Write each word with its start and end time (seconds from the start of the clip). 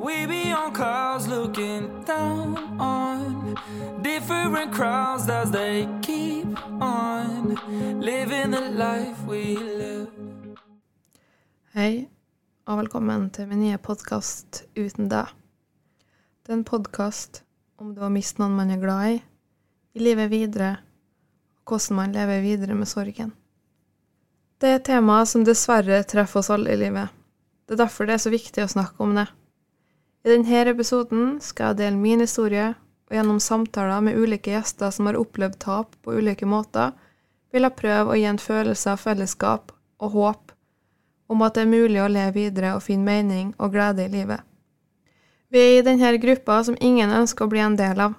We 0.00 0.26
be 0.26 0.52
on 0.52 0.72
cars 0.72 1.28
looking 1.28 2.04
down 2.04 2.56
on 2.80 3.54
different 4.02 4.72
crowds 4.72 5.28
as 5.28 5.50
they 5.50 5.86
keep 6.00 6.46
on 6.80 7.54
living 8.00 8.50
the 8.50 8.70
life 8.70 9.18
we 9.28 9.56
live. 9.56 10.08
Hei, 11.74 12.08
og 12.66 12.78
velkommen 12.78 13.28
til 13.30 13.48
min 13.48 13.60
nye 13.60 13.78
podkast 13.78 14.62
Uten 14.74 15.10
deg. 15.12 15.28
Det 16.42 16.54
er 16.54 16.56
en 16.56 16.64
podkast 16.64 17.42
om 17.76 17.92
det 17.94 18.00
å 18.00 18.08
miste 18.12 18.40
noen 18.40 18.56
man 18.56 18.72
er 18.72 18.80
glad 18.80 19.18
i, 19.18 19.18
i 19.92 20.00
livet 20.00 20.32
videre, 20.32 20.70
og 21.60 21.74
hvordan 21.76 21.98
man 21.98 22.16
lever 22.16 22.40
videre 22.40 22.78
med 22.78 22.88
sorgen. 22.88 23.34
Det 24.60 24.68
er 24.68 24.80
et 24.80 24.88
tema 24.88 25.20
som 25.28 25.44
dessverre 25.44 26.00
treffer 26.08 26.40
oss 26.40 26.50
alle 26.56 26.72
i 26.72 26.80
livet. 26.86 27.12
Det 27.68 27.76
er 27.76 27.84
derfor 27.84 28.08
det 28.08 28.16
er 28.16 28.24
så 28.24 28.32
viktig 28.32 28.64
å 28.64 28.72
snakke 28.72 29.04
om 29.04 29.14
det. 29.20 29.28
I 30.24 30.28
denne 30.28 30.62
episoden 30.68 31.38
skal 31.40 31.72
jeg 31.72 31.80
dele 31.80 31.96
min 31.96 32.20
historie, 32.20 32.74
og 33.08 33.16
gjennom 33.16 33.40
samtaler 33.40 34.02
med 34.04 34.18
ulike 34.20 34.52
gjester 34.52 34.92
som 34.92 35.08
har 35.08 35.18
opplevd 35.18 35.56
tap 35.62 35.96
på 36.04 36.18
ulike 36.20 36.46
måter, 36.46 36.92
vil 37.50 37.64
jeg 37.66 37.78
prøve 37.78 38.12
å 38.12 38.18
gi 38.18 38.26
en 38.28 38.38
følelse 38.38 38.92
av 38.92 39.00
fellesskap 39.00 39.72
og 40.00 40.12
håp 40.14 40.52
om 41.30 41.42
at 41.46 41.54
det 41.54 41.62
er 41.62 41.70
mulig 41.70 42.00
å 42.02 42.10
leve 42.10 42.34
videre 42.34 42.74
og 42.74 42.82
finne 42.82 43.06
mening 43.06 43.52
og 43.58 43.72
glede 43.74 44.04
i 44.04 44.10
livet. 44.10 44.42
Vi 45.50 45.58
er 45.62 45.76
i 45.78 45.84
denne 45.86 46.10
gruppa 46.22 46.60
som 46.66 46.78
ingen 46.80 47.10
ønsker 47.14 47.46
å 47.46 47.50
bli 47.50 47.62
en 47.62 47.76
del 47.78 48.02
av. 48.02 48.16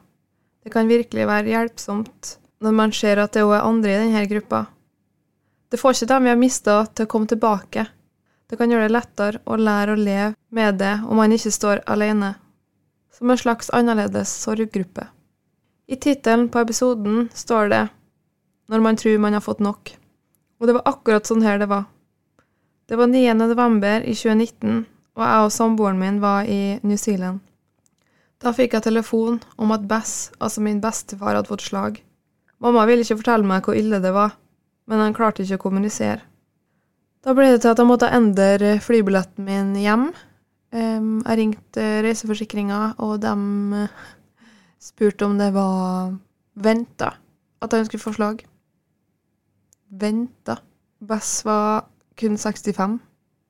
Det 0.63 0.71
kan 0.71 0.87
virkelig 0.87 1.27
være 1.27 1.51
hjelpsomt 1.51 2.35
når 2.63 2.77
man 2.77 2.93
ser 2.95 3.19
at 3.19 3.33
det 3.35 3.43
òg 3.43 3.57
er 3.57 3.67
andre 3.67 3.93
i 3.93 3.99
denne 4.05 4.23
gruppa. 4.31 4.65
Det 5.71 5.79
får 5.79 5.95
ikke 5.95 6.09
dem 6.11 6.27
vi 6.27 6.31
har 6.31 6.39
mista, 6.39 6.75
til 6.87 7.07
å 7.07 7.11
komme 7.11 7.31
tilbake. 7.31 7.85
Det 8.51 8.57
kan 8.59 8.67
gjøre 8.67 8.89
det 8.89 8.91
lettere 8.91 9.39
å 9.47 9.55
lære 9.55 9.93
å 9.95 9.99
leve 9.99 10.33
med 10.51 10.75
det 10.81 10.91
om 11.07 11.15
man 11.15 11.31
ikke 11.31 11.53
står 11.55 11.81
alene. 11.87 12.33
Som 13.15 13.31
en 13.31 13.39
slags 13.39 13.69
annerledes 13.71 14.33
sorggruppe. 14.43 15.05
I 15.87 15.95
tittelen 15.95 16.49
på 16.51 16.59
episoden 16.59 17.29
står 17.33 17.69
det 17.69 17.89
'Når 18.67 18.81
man 18.81 18.95
tror 18.95 19.19
man 19.19 19.33
har 19.33 19.41
fått 19.41 19.63
nok'. 19.63 19.95
Og 20.59 20.67
det 20.67 20.73
var 20.73 20.83
akkurat 20.85 21.23
sånn 21.23 21.43
her 21.43 21.57
det 21.59 21.69
var. 21.69 21.85
Det 22.87 22.97
var 22.97 23.07
9. 23.07 23.33
november 23.47 24.01
i 24.03 24.13
2019, 24.13 24.85
og 25.15 25.23
jeg 25.23 25.45
og 25.45 25.51
samboeren 25.51 25.99
min 25.99 26.19
var 26.19 26.43
i 26.43 26.79
New 26.83 26.97
Zealand. 26.97 27.39
Da 28.41 28.51
fikk 28.51 28.73
jeg 28.73 28.83
telefon 28.83 29.39
om 29.57 29.71
at 29.71 29.87
Bess, 29.87 30.31
altså 30.39 30.61
min 30.61 30.81
bestefar, 30.81 31.35
hadde 31.35 31.47
fått 31.47 31.61
slag. 31.61 32.01
Mamma 32.59 32.85
ville 32.85 33.01
ikke 33.01 33.17
fortelle 33.17 33.47
meg 33.47 33.63
hvor 33.63 33.75
ille 33.75 34.01
det 34.01 34.13
var, 34.13 34.35
men 34.87 34.99
han 34.99 35.13
klarte 35.13 35.43
ikke 35.43 35.55
å 35.55 35.63
kommunisere. 35.69 36.21
Da 37.21 37.35
ble 37.37 37.51
det 37.51 37.61
til 37.61 37.73
at 37.73 37.79
jeg 37.81 37.89
måtte 37.89 38.09
endre 38.09 38.75
flybilletten 38.81 39.45
min 39.45 39.75
hjem. 39.77 40.07
Jeg 40.71 41.37
ringte 41.37 41.83
reiseforsikringa, 42.05 42.79
og 43.03 43.19
de 43.21 43.85
spurte 44.81 45.27
om 45.27 45.37
det 45.37 45.51
var 45.53 46.15
venta 46.55 47.11
at 47.61 47.73
jeg 47.73 47.85
ønsket 47.85 48.01
forslag. 48.01 48.41
slag. 48.41 48.47
Venta. 50.01 50.57
Bess 50.99 51.45
var 51.45 51.85
kun 52.17 52.37
65, 52.37 52.99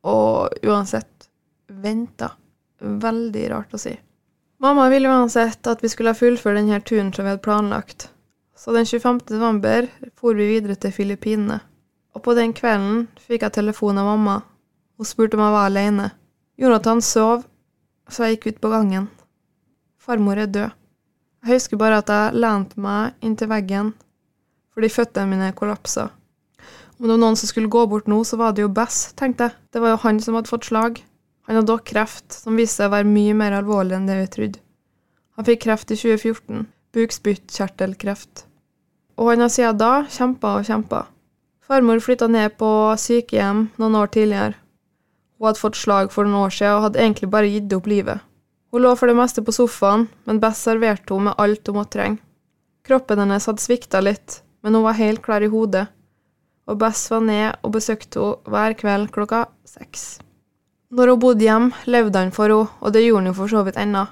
og 0.03 0.49
uansett 0.63 1.29
venta. 1.67 2.33
Veldig 2.81 3.49
rart 3.51 3.73
å 3.73 3.79
si. 3.79 3.93
Mamma 4.61 4.89
ville 4.89 5.09
uansett 5.09 5.67
at 5.67 5.83
vi 5.83 5.89
skulle 5.89 6.13
fullføre 6.17 6.59
denne 6.59 6.81
turen 6.81 7.13
som 7.13 7.25
vi 7.25 7.31
hadde 7.33 7.45
planlagt. 7.45 8.09
Så 8.57 8.73
den 8.73 8.85
25. 8.85 9.21
november 9.29 9.87
for 10.17 10.35
vi 10.37 10.47
videre 10.51 10.75
til 10.75 10.93
Filippinene. 10.93 11.61
Og 12.15 12.23
på 12.25 12.35
den 12.35 12.53
kvelden 12.53 13.05
fikk 13.23 13.45
jeg 13.45 13.55
telefon 13.55 13.99
av 14.01 14.09
mamma. 14.09 14.41
Hun 14.97 15.07
spurte 15.07 15.37
om 15.37 15.43
jeg 15.45 15.55
var 15.55 15.69
alene. 15.69 16.11
Jonathan 16.59 17.01
sov, 17.01 17.45
så 18.11 18.27
jeg 18.27 18.37
gikk 18.37 18.51
ut 18.51 18.61
på 18.61 18.71
gangen. 18.73 19.07
Farmor 20.01 20.39
er 20.41 20.49
død. 20.51 20.77
Jeg 21.41 21.55
husker 21.55 21.79
bare 21.81 22.01
at 22.01 22.09
jeg 22.11 22.37
lente 22.37 22.77
meg 22.81 23.15
inntil 23.25 23.49
veggen 23.49 23.93
fordi 24.71 24.89
føttene 24.93 25.27
mine 25.27 25.51
kollapsa. 25.57 26.07
Om 27.01 27.07
det 27.07 27.15
var 27.15 27.19
noen 27.23 27.37
som 27.39 27.49
skulle 27.49 27.71
gå 27.71 27.81
bort 27.89 28.05
nå, 28.07 28.19
så 28.23 28.37
var 28.37 28.53
det 28.53 28.61
jo 28.63 28.69
Bess, 28.71 29.09
tenkte 29.17 29.49
jeg. 29.49 29.57
Det 29.73 29.81
var 29.81 29.95
jo 29.95 30.03
han 30.03 30.19
som 30.21 30.37
hadde 30.37 30.51
fått 30.51 30.67
slag. 30.69 31.01
Han 31.49 31.57
hadde 31.57 31.73
også 31.73 31.89
kreft, 31.89 32.27
som 32.43 32.59
viste 32.59 32.77
seg 32.77 32.91
å 32.91 32.93
være 32.93 33.09
mye 33.09 33.33
mer 33.35 33.55
alvorlig 33.57 33.97
enn 33.97 34.05
det 34.07 34.19
vi 34.19 34.27
trodde. 34.35 34.61
Han 35.35 35.47
fikk 35.47 35.63
kreft 35.65 35.91
i 35.91 35.97
2014, 35.97 36.67
bukspyttkjertelkreft. 36.93 38.45
Og 39.17 39.31
han 39.31 39.43
har 39.43 39.51
siden 39.51 39.81
da 39.81 39.91
kjempa 40.13 40.53
og 40.59 40.69
kjempa. 40.69 41.01
Farmor 41.71 42.01
flytta 42.03 42.27
ned 42.27 42.57
på 42.59 42.69
sykehjem 42.99 43.69
noen 43.79 43.93
år 43.95 44.09
tidligere. 44.11 44.57
Hun 45.39 45.47
hadde 45.47 45.61
fått 45.61 45.77
slag 45.79 46.09
for 46.11 46.27
noen 46.27 46.43
år 46.49 46.51
siden 46.51 46.73
og 46.75 46.83
hadde 46.83 46.99
egentlig 46.99 47.29
bare 47.31 47.47
gitt 47.47 47.71
opp 47.77 47.87
livet. 47.87 48.19
Hun 48.75 48.83
lå 48.83 48.91
for 48.99 49.07
det 49.07 49.15
meste 49.15 49.39
på 49.47 49.55
sofaen, 49.55 50.03
men 50.27 50.41
Bess 50.43 50.65
serverte 50.67 51.15
henne 51.15 51.29
med 51.29 51.39
alt 51.39 51.71
hun 51.71 51.79
måtte 51.79 51.95
trenge. 51.95 52.19
Kroppen 52.83 53.23
hennes 53.23 53.47
hadde 53.47 53.63
svikta 53.63 54.03
litt, 54.03 54.41
men 54.59 54.75
hun 54.75 54.83
var 54.89 54.99
helt 54.99 55.23
klar 55.23 55.47
i 55.47 55.51
hodet, 55.55 55.87
og 56.67 56.83
Bess 56.83 57.07
var 57.15 57.23
ned 57.31 57.63
og 57.63 57.77
besøkte 57.79 58.19
henne 58.19 58.51
hver 58.51 58.79
kveld 58.83 59.15
klokka 59.15 59.45
seks. 59.63 60.05
Når 60.91 61.15
hun 61.15 61.23
bodde 61.23 61.47
hjemme, 61.47 61.83
levde 61.87 62.19
han 62.19 62.35
for 62.35 62.51
henne, 62.51 62.79
og 62.83 62.91
det 62.91 63.07
gjorde 63.07 63.23
han 63.23 63.31
jo 63.31 63.39
for 63.39 63.55
så 63.55 63.63
vidt 63.63 63.79
ennå. 63.79 64.09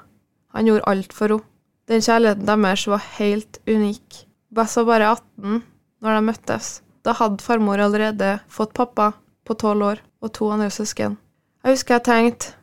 Han 0.56 0.72
gjorde 0.72 0.88
alt 0.96 1.12
for 1.12 1.36
henne. 1.36 1.52
Den 1.92 2.08
kjærligheten 2.08 2.48
deres 2.48 2.88
var 2.88 3.10
helt 3.20 3.66
unik. 3.68 4.28
Bess 4.48 4.80
var 4.80 4.94
bare 4.96 5.18
18 5.18 5.66
når 6.00 6.16
de 6.16 6.30
møttes. 6.32 6.78
Da 7.04 7.16
hadde 7.16 7.44
farmor 7.44 7.80
allerede 7.80 8.40
fått 8.52 8.74
pappa 8.78 9.12
på 9.48 9.56
tolv 9.60 9.86
år 9.92 10.02
og 10.22 10.34
to 10.36 10.50
andre 10.52 10.70
søsken. 10.74 11.18
Jeg 11.64 11.76
husker 11.76 11.98
jeg 11.98 12.08
tenkte 12.08 12.56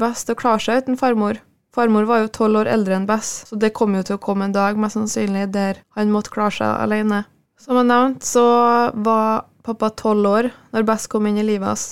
Bess 0.00 0.24
til 0.24 0.32
å 0.32 0.40
klare 0.40 0.62
seg 0.64 0.84
uten 0.84 0.96
farmor? 0.96 1.42
Farmor 1.76 2.06
var 2.08 2.22
jo 2.22 2.32
tolv 2.32 2.62
år 2.62 2.70
eldre 2.72 2.96
enn 2.96 3.08
Bess, 3.08 3.44
så 3.48 3.58
det 3.60 3.74
kom 3.76 3.92
jo 3.94 4.02
til 4.06 4.16
å 4.16 4.22
komme 4.22 4.46
en 4.46 4.54
dag 4.54 4.78
mest 4.80 4.96
sannsynlig 4.96 5.50
der 5.52 5.82
han 5.96 6.12
måtte 6.12 6.32
klare 6.32 6.56
seg 6.56 6.78
alene. 6.80 7.26
Som 7.60 7.76
jeg 7.76 7.88
nevnte, 7.90 8.24
så 8.24 8.44
var 8.94 9.44
pappa 9.66 9.90
tolv 9.92 10.30
år 10.30 10.48
når 10.72 10.88
Bess 10.88 11.04
kom 11.12 11.28
inn 11.28 11.36
i 11.42 11.44
livet 11.44 11.68
hans. 11.68 11.86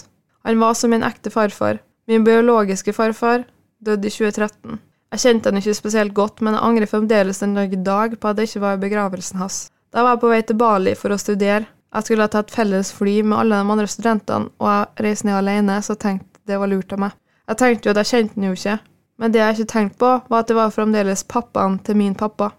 Han 0.48 0.60
var 0.60 0.72
som 0.78 0.92
min 0.92 1.04
ekte 1.04 1.32
farfar. 1.32 1.82
Min 2.08 2.24
biologiske 2.24 2.92
farfar 2.96 3.44
døde 3.84 4.08
i 4.08 4.12
2013. 4.12 4.80
Jeg 5.14 5.22
kjente 5.22 5.50
han 5.50 5.60
ikke 5.60 5.76
spesielt 5.76 6.16
godt, 6.16 6.40
men 6.40 6.56
jeg 6.56 6.64
angrer 6.66 6.90
fremdeles 6.90 7.42
i 7.44 7.76
dag 7.76 8.16
på 8.20 8.28
at 8.28 8.36
det 8.36 8.48
ikke 8.48 8.64
var 8.64 8.76
i 8.76 8.82
begravelsen 8.88 9.38
hans. 9.38 9.68
Da 9.92 10.02
var 10.02 10.16
jeg 10.16 10.24
på 10.24 10.32
vei 10.32 10.40
til 10.42 10.58
Bali 10.58 10.94
for 10.98 11.14
å 11.14 11.20
studere. 11.20 11.68
Jeg 11.94 12.06
skulle 12.06 12.26
ha 12.26 12.32
tatt 12.32 12.50
felles 12.50 12.90
fly 12.92 13.20
med 13.22 13.38
alle 13.38 13.60
de 13.60 13.74
andre 13.74 13.86
studentene, 13.90 14.50
og 14.58 14.66
jeg 14.70 15.06
reiste 15.06 15.28
ned 15.28 15.38
alene, 15.38 15.78
så 15.82 15.94
tenkte 15.94 16.42
det 16.44 16.58
var 16.58 16.68
lurt 16.68 16.92
av 16.92 17.04
meg. 17.04 17.14
Jeg 17.48 17.60
tenkte 17.60 17.88
jo 17.88 17.92
at 17.94 18.00
jeg 18.02 18.10
kjente 18.10 18.34
han 18.34 18.48
jo 18.48 18.56
ikke, 18.58 18.76
men 19.22 19.34
det 19.34 19.40
jeg 19.40 19.56
ikke 19.56 19.72
tenkte 19.72 20.00
på, 20.02 20.10
var 20.32 20.42
at 20.42 20.50
det 20.50 20.56
var 20.58 20.74
fremdeles 20.74 21.22
pappaen 21.30 21.78
til 21.86 21.98
min 22.00 22.16
pappa. 22.18 22.50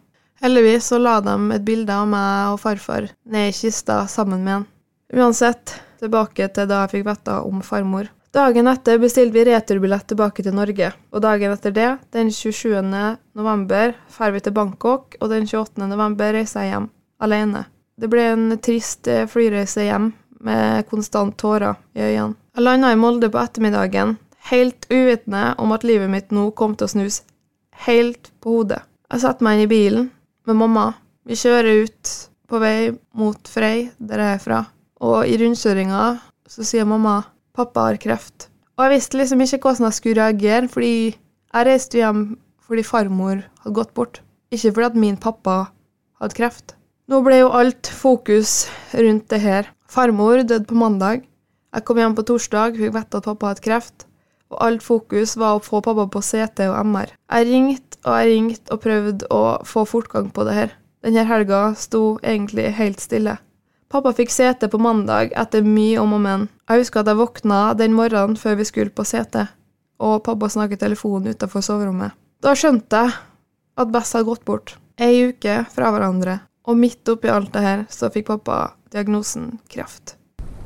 Heldigvis 0.44 0.88
så 0.92 1.00
la 1.02 1.18
de 1.24 1.36
et 1.56 1.68
bilde 1.68 1.92
av 1.92 2.08
meg 2.12 2.54
og 2.54 2.62
farfar 2.64 3.10
ned 3.32 3.52
i 3.52 3.56
kista 3.56 4.04
sammen 4.12 4.44
med 4.46 4.60
han. 4.60 4.66
Uansett, 5.16 5.76
tilbake 6.00 6.48
til 6.56 6.72
da 6.72 6.86
jeg 6.86 6.96
fikk 6.96 7.06
vite 7.10 7.38
om 7.44 7.60
farmor. 7.66 8.10
Dagen 8.36 8.68
etter 8.68 9.00
bestilte 9.00 9.36
vi 9.36 9.46
returbillett 9.48 10.10
tilbake 10.12 10.44
til 10.44 10.56
Norge, 10.56 10.90
og 11.12 11.24
dagen 11.24 11.54
etter 11.56 11.76
det, 11.76 11.92
den 12.16 12.32
27. 12.32 12.82
november, 13.36 13.96
drar 14.16 14.36
vi 14.36 14.44
til 14.44 14.56
Bangkok, 14.56 15.16
og 15.22 15.32
den 15.32 15.48
28. 15.48 15.88
november 15.88 16.36
reiser 16.36 16.66
jeg 16.66 16.76
hjem, 16.76 16.92
alene. 17.24 17.64
Det 17.96 18.10
ble 18.12 18.26
en 18.34 18.48
trist 18.60 19.08
eh, 19.08 19.24
flyreise 19.30 19.86
hjem, 19.88 20.12
med 20.46 20.86
konstant 20.92 21.38
tårer 21.40 21.78
i 21.96 22.04
øynene. 22.04 22.36
Jeg 22.56 22.64
landa 22.64 22.92
i 22.92 23.00
Molde 23.00 23.30
på 23.32 23.40
ettermiddagen, 23.40 24.18
helt 24.52 24.86
uvitende 24.92 25.56
om 25.60 25.72
at 25.74 25.86
livet 25.88 26.12
mitt 26.12 26.36
nå 26.36 26.50
kom 26.60 26.76
til 26.76 26.88
å 26.88 26.92
snus 26.92 27.22
helt 27.88 28.30
på 28.44 28.60
hodet. 28.60 28.84
Jeg 29.12 29.24
setter 29.24 29.48
meg 29.48 29.58
inn 29.58 29.66
i 29.66 29.72
bilen 29.72 30.10
med 30.46 30.60
mamma. 30.60 30.86
Vi 31.26 31.38
kjører 31.40 31.86
ut 31.86 32.14
på 32.50 32.62
vei 32.62 32.92
mot 33.18 33.50
Frei, 33.50 33.90
der 33.98 34.22
jeg 34.22 34.38
er 34.38 34.44
fra. 34.44 34.62
Og 35.02 35.26
i 35.28 35.40
rundkjøringa 35.42 36.04
så 36.52 36.68
sier 36.68 36.88
mamma 36.88 37.22
pappa 37.56 37.90
har 37.90 38.00
kreft. 38.02 38.50
Og 38.76 38.86
jeg 38.86 38.98
visste 38.98 39.20
liksom 39.20 39.42
ikke 39.44 39.62
hvordan 39.64 39.88
jeg 39.88 39.98
skulle 39.98 40.22
reagere, 40.22 40.70
fordi 40.72 40.96
jeg 41.16 41.68
reiste 41.70 42.02
hjem 42.02 42.26
fordi 42.66 42.84
farmor 42.86 43.44
hadde 43.64 43.76
gått 43.78 43.94
bort. 43.98 44.22
Ikke 44.52 44.74
fordi 44.74 44.90
at 44.92 44.98
min 45.00 45.20
pappa 45.22 45.58
hadde 46.22 46.38
kreft. 46.38 46.76
Nå 47.06 47.20
ble 47.22 47.38
jo 47.44 47.52
alt 47.54 47.86
fokus 47.94 48.66
rundt 48.98 49.28
det 49.30 49.38
her. 49.44 49.68
Farmor 49.86 50.42
døde 50.42 50.66
på 50.66 50.78
mandag. 50.78 51.28
Jeg 51.76 51.86
kom 51.86 52.00
hjem 52.02 52.16
på 52.18 52.24
torsdag, 52.26 52.80
fikk 52.80 52.96
vite 52.96 53.20
at 53.20 53.28
pappa 53.28 53.52
hadde 53.52 53.62
kreft. 53.62 54.08
Og 54.50 54.58
alt 54.66 54.82
fokus 54.86 55.36
var 55.38 55.58
å 55.58 55.62
få 55.62 55.84
pappa 55.86 56.08
på 56.10 56.22
CT 56.26 56.66
og 56.72 56.80
MR. 56.82 57.12
Jeg 57.30 57.50
ringte 57.52 58.00
og 58.06 58.16
jeg 58.18 58.32
ringte 58.32 58.74
og 58.74 58.82
prøvde 58.82 59.30
å 59.34 59.42
få 59.66 59.84
fortgang 59.90 60.32
på 60.34 60.46
det 60.48 60.56
her. 60.58 60.74
Denne 61.06 61.26
helga 61.30 61.60
sto 61.78 62.18
egentlig 62.26 62.72
helt 62.80 63.04
stille. 63.04 63.38
Pappa 63.94 64.14
fikk 64.18 64.34
CT 64.34 64.66
på 64.74 64.82
mandag 64.82 65.36
etter 65.38 65.66
mye 65.66 66.02
om 66.02 66.18
og 66.18 66.24
men. 66.26 66.48
Jeg 66.66 66.82
husker 66.82 67.04
at 67.04 67.12
jeg 67.12 67.22
våkna 67.22 67.60
den 67.78 67.94
morgenen 67.98 68.38
før 68.40 68.58
vi 68.58 68.66
skulle 68.66 68.94
på 68.94 69.06
CT, 69.06 69.46
og 70.02 70.24
pappa 70.26 70.50
snakket 70.50 70.82
telefonen 70.82 71.38
utenfor 71.38 71.62
soverommet. 71.66 72.18
Da 72.42 72.58
skjønte 72.58 73.06
jeg 73.06 73.14
at 73.78 73.94
Bess 73.94 74.18
hadde 74.18 74.30
gått 74.32 74.46
bort. 74.50 74.76
Ei 74.98 75.30
uke 75.30 75.62
fra 75.70 75.94
hverandre. 75.94 76.40
Og 76.66 76.78
midt 76.78 77.10
oppi 77.10 77.30
alt 77.30 77.52
det 77.54 77.62
her 77.62 77.84
så 77.94 78.10
fikk 78.14 78.26
pappa 78.32 78.60
diagnosen 78.94 79.60
kreft. 79.70 80.16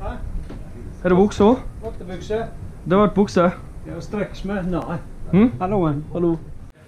Er 0.00 1.12
det 1.12 1.16
buksa? 1.16 1.54
Bukse. 1.82 2.38
Det 2.84 2.96
ble 2.96 3.08
bukse. 3.16 3.50
Ja, 3.86 4.00
streks 4.00 4.44
med. 4.48 4.70
Nei. 4.72 4.98
Hm? 5.32 5.50
Halloen. 5.60 6.04
Hallo. 6.12 6.34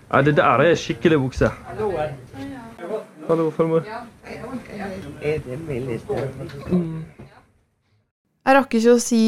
Ja, 0.09 0.23
det 0.25 0.37
der 0.37 0.65
er 0.65 0.75
skikkelig 0.77 1.19
bukse. 1.27 1.49
Halloen. 1.69 2.17
Hallo, 3.29 3.51
farmor. 3.55 3.85
Jeg 8.43 8.57
rakk 8.57 8.75
ikke 8.75 8.97
å 8.97 9.01
si 9.01 9.23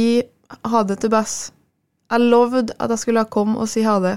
ha 0.72 0.82
det 0.88 0.98
til 1.04 1.12
Bess. 1.12 1.52
Jeg 2.10 2.20
lovde 2.20 2.74
at 2.78 2.90
jeg 2.92 3.00
skulle 3.04 3.24
komme 3.32 3.60
og 3.60 3.68
si 3.70 3.84
ha 3.84 3.98
det, 4.02 4.16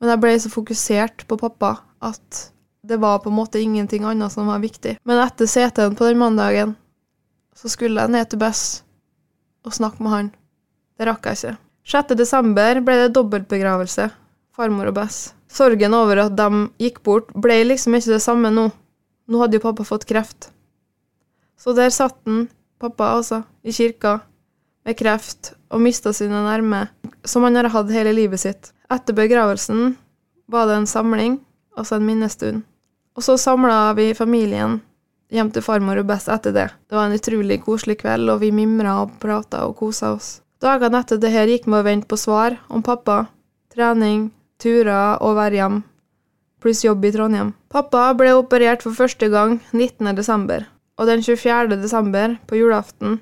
men 0.00 0.12
jeg 0.12 0.20
ble 0.22 0.34
så 0.40 0.52
fokusert 0.52 1.26
på 1.28 1.36
pappa 1.40 1.76
at 2.04 2.48
det 2.84 2.96
var 3.00 3.18
på 3.18 3.30
en 3.32 3.38
måte 3.38 3.60
ingenting 3.60 4.04
annet 4.04 4.32
som 4.32 4.46
var 4.46 4.60
viktig. 4.60 4.98
Men 5.04 5.22
etter 5.24 5.48
CT-en 5.48 5.96
på 5.96 6.04
den 6.04 6.20
mandagen 6.20 6.74
så 7.56 7.70
skulle 7.72 8.02
jeg 8.02 8.12
ned 8.12 8.28
til 8.28 8.40
Bess 8.42 8.82
og 9.64 9.72
snakke 9.72 10.04
med 10.04 10.12
han. 10.12 10.32
Det 10.98 11.08
rakk 11.08 11.30
jeg 11.30 11.38
ikke. 11.38 11.54
6. 11.84 12.14
desember 12.18 12.80
ble 12.84 12.96
det 13.02 13.14
dobbeltbegravelse, 13.16 14.08
farmor 14.56 14.90
og 14.90 14.98
Bess. 14.98 15.32
Sorgen 15.48 15.94
over 15.96 16.24
at 16.26 16.36
de 16.36 16.66
gikk 16.82 17.00
bort, 17.06 17.30
ble 17.32 17.62
liksom 17.64 17.96
ikke 17.96 18.16
det 18.16 18.22
samme 18.24 18.50
nå. 18.52 18.68
Nå 19.30 19.40
hadde 19.40 19.56
jo 19.56 19.64
pappa 19.64 19.86
fått 19.86 20.06
kreft. 20.08 20.50
Så 21.56 21.72
der 21.76 21.92
satt 21.94 22.18
han, 22.26 22.48
pappa 22.82 23.14
altså, 23.16 23.44
i 23.64 23.72
kirka, 23.72 24.18
med 24.84 24.98
kreft, 24.98 25.54
og 25.72 25.80
mista 25.80 26.12
sine 26.12 26.42
nærme, 26.44 26.88
som 27.24 27.46
han 27.46 27.56
har 27.56 27.70
hatt 27.72 27.92
hele 27.94 28.12
livet 28.12 28.42
sitt. 28.42 28.72
Etter 28.92 29.16
begravelsen 29.16 29.94
var 30.50 30.68
det 30.68 30.82
en 30.82 30.90
samling, 30.90 31.38
altså 31.78 31.96
en 31.96 32.08
minnestund. 32.08 32.64
Og 33.14 33.22
så 33.22 33.36
samla 33.38 33.94
vi 33.94 34.10
familien 34.14 34.80
hjem 35.34 35.50
til 35.54 35.64
farmor 35.64 36.00
og 36.02 36.08
best 36.08 36.30
etter 36.30 36.54
det. 36.54 36.68
Det 36.90 36.96
var 36.98 37.08
en 37.08 37.16
utrolig 37.18 37.60
koselig 37.62 37.98
kveld, 38.02 38.30
og 38.30 38.40
vi 38.42 38.52
mimra 38.54 39.00
og 39.04 39.16
prata 39.22 39.64
og 39.68 39.76
kosa 39.78 40.14
oss. 40.14 40.40
Dagene 40.62 41.00
etter 41.02 41.20
det 41.20 41.32
her 41.34 41.50
gikk 41.50 41.66
vi 41.68 41.76
og 41.78 41.86
ventet 41.86 42.10
på 42.10 42.18
svar 42.18 42.56
om 42.72 42.82
pappa, 42.82 43.26
trening, 43.74 44.30
turer 44.62 45.18
og 45.22 45.36
være 45.38 45.60
hjem, 45.60 45.82
pluss 46.62 46.84
jobb 46.86 47.04
i 47.04 47.12
Trondheim. 47.14 47.52
Pappa 47.70 48.06
ble 48.16 48.32
operert 48.38 48.84
for 48.86 48.96
første 48.96 49.28
gang 49.32 49.58
19. 49.72 50.14
desember, 50.16 50.66
og 50.98 51.10
den 51.10 51.22
24. 51.26 51.76
desember, 51.82 52.38
på 52.46 52.58
julaften, 52.58 53.18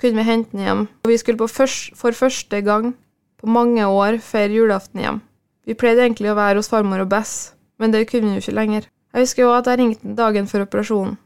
kunne 0.00 0.20
vi 0.20 0.28
hente 0.28 0.54
den 0.54 0.64
hjem. 0.64 0.86
Og 1.04 1.12
vi 1.12 1.18
skulle 1.20 1.48
først, 1.48 1.96
for 1.96 2.16
første 2.16 2.60
gang 2.64 2.94
på 3.40 3.48
mange 3.48 3.84
år 3.86 4.20
feire 4.24 4.54
julaften 4.54 5.00
hjem. 5.00 5.20
Vi 5.66 5.76
pleide 5.76 6.04
egentlig 6.04 6.30
å 6.32 6.38
være 6.38 6.60
hos 6.60 6.70
farmor 6.72 7.04
og 7.04 7.10
Bess, 7.12 7.52
men 7.80 7.92
det 7.92 8.06
kunne 8.08 8.30
vi 8.30 8.38
jo 8.38 8.44
ikke 8.44 8.56
lenger. 8.56 8.88
Jeg 9.10 9.26
husker 9.26 9.42
jo 9.42 9.54
at 9.56 9.66
jeg 9.66 9.80
ringte 9.80 10.14
dagen 10.18 10.46
før 10.46 10.66
operasjonen. 10.68 11.16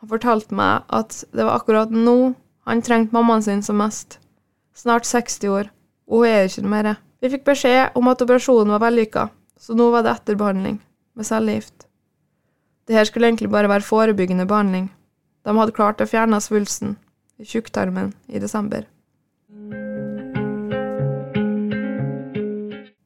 Han 0.00 0.08
fortalte 0.08 0.56
meg 0.56 0.84
at 0.92 1.22
det 1.32 1.44
var 1.44 1.58
akkurat 1.58 1.92
nå 1.92 2.34
han 2.64 2.80
trengte 2.82 3.12
mammaen 3.12 3.42
sin 3.44 3.62
som 3.62 3.76
mest. 3.76 4.18
Snart 4.74 5.04
60 5.04 5.48
år, 5.52 5.68
og 6.08 6.24
hun 6.24 6.28
er 6.28 6.48
ikke 6.48 6.64
noe 6.64 6.72
mer. 6.72 6.94
Vi 7.20 7.30
fikk 7.32 7.44
beskjed 7.46 7.96
om 7.98 8.08
at 8.08 8.22
operasjonen 8.24 8.72
var 8.72 8.82
vellykka, 8.86 9.28
så 9.60 9.76
nå 9.76 9.90
var 9.92 10.04
det 10.04 10.14
etterbehandling, 10.14 10.80
med 11.14 11.28
cellegift. 11.28 11.86
Det 12.88 12.96
her 12.96 13.08
skulle 13.08 13.28
egentlig 13.28 13.52
bare 13.52 13.68
være 13.68 13.84
forebyggende 13.84 14.48
behandling. 14.48 14.90
De 15.44 15.56
hadde 15.56 15.76
klart 15.76 16.00
å 16.00 16.08
fjerne 16.08 16.40
svulsten 16.40 16.96
i 17.36 17.44
tjukktarmen 17.48 18.12
i 18.28 18.40
desember. 18.40 18.88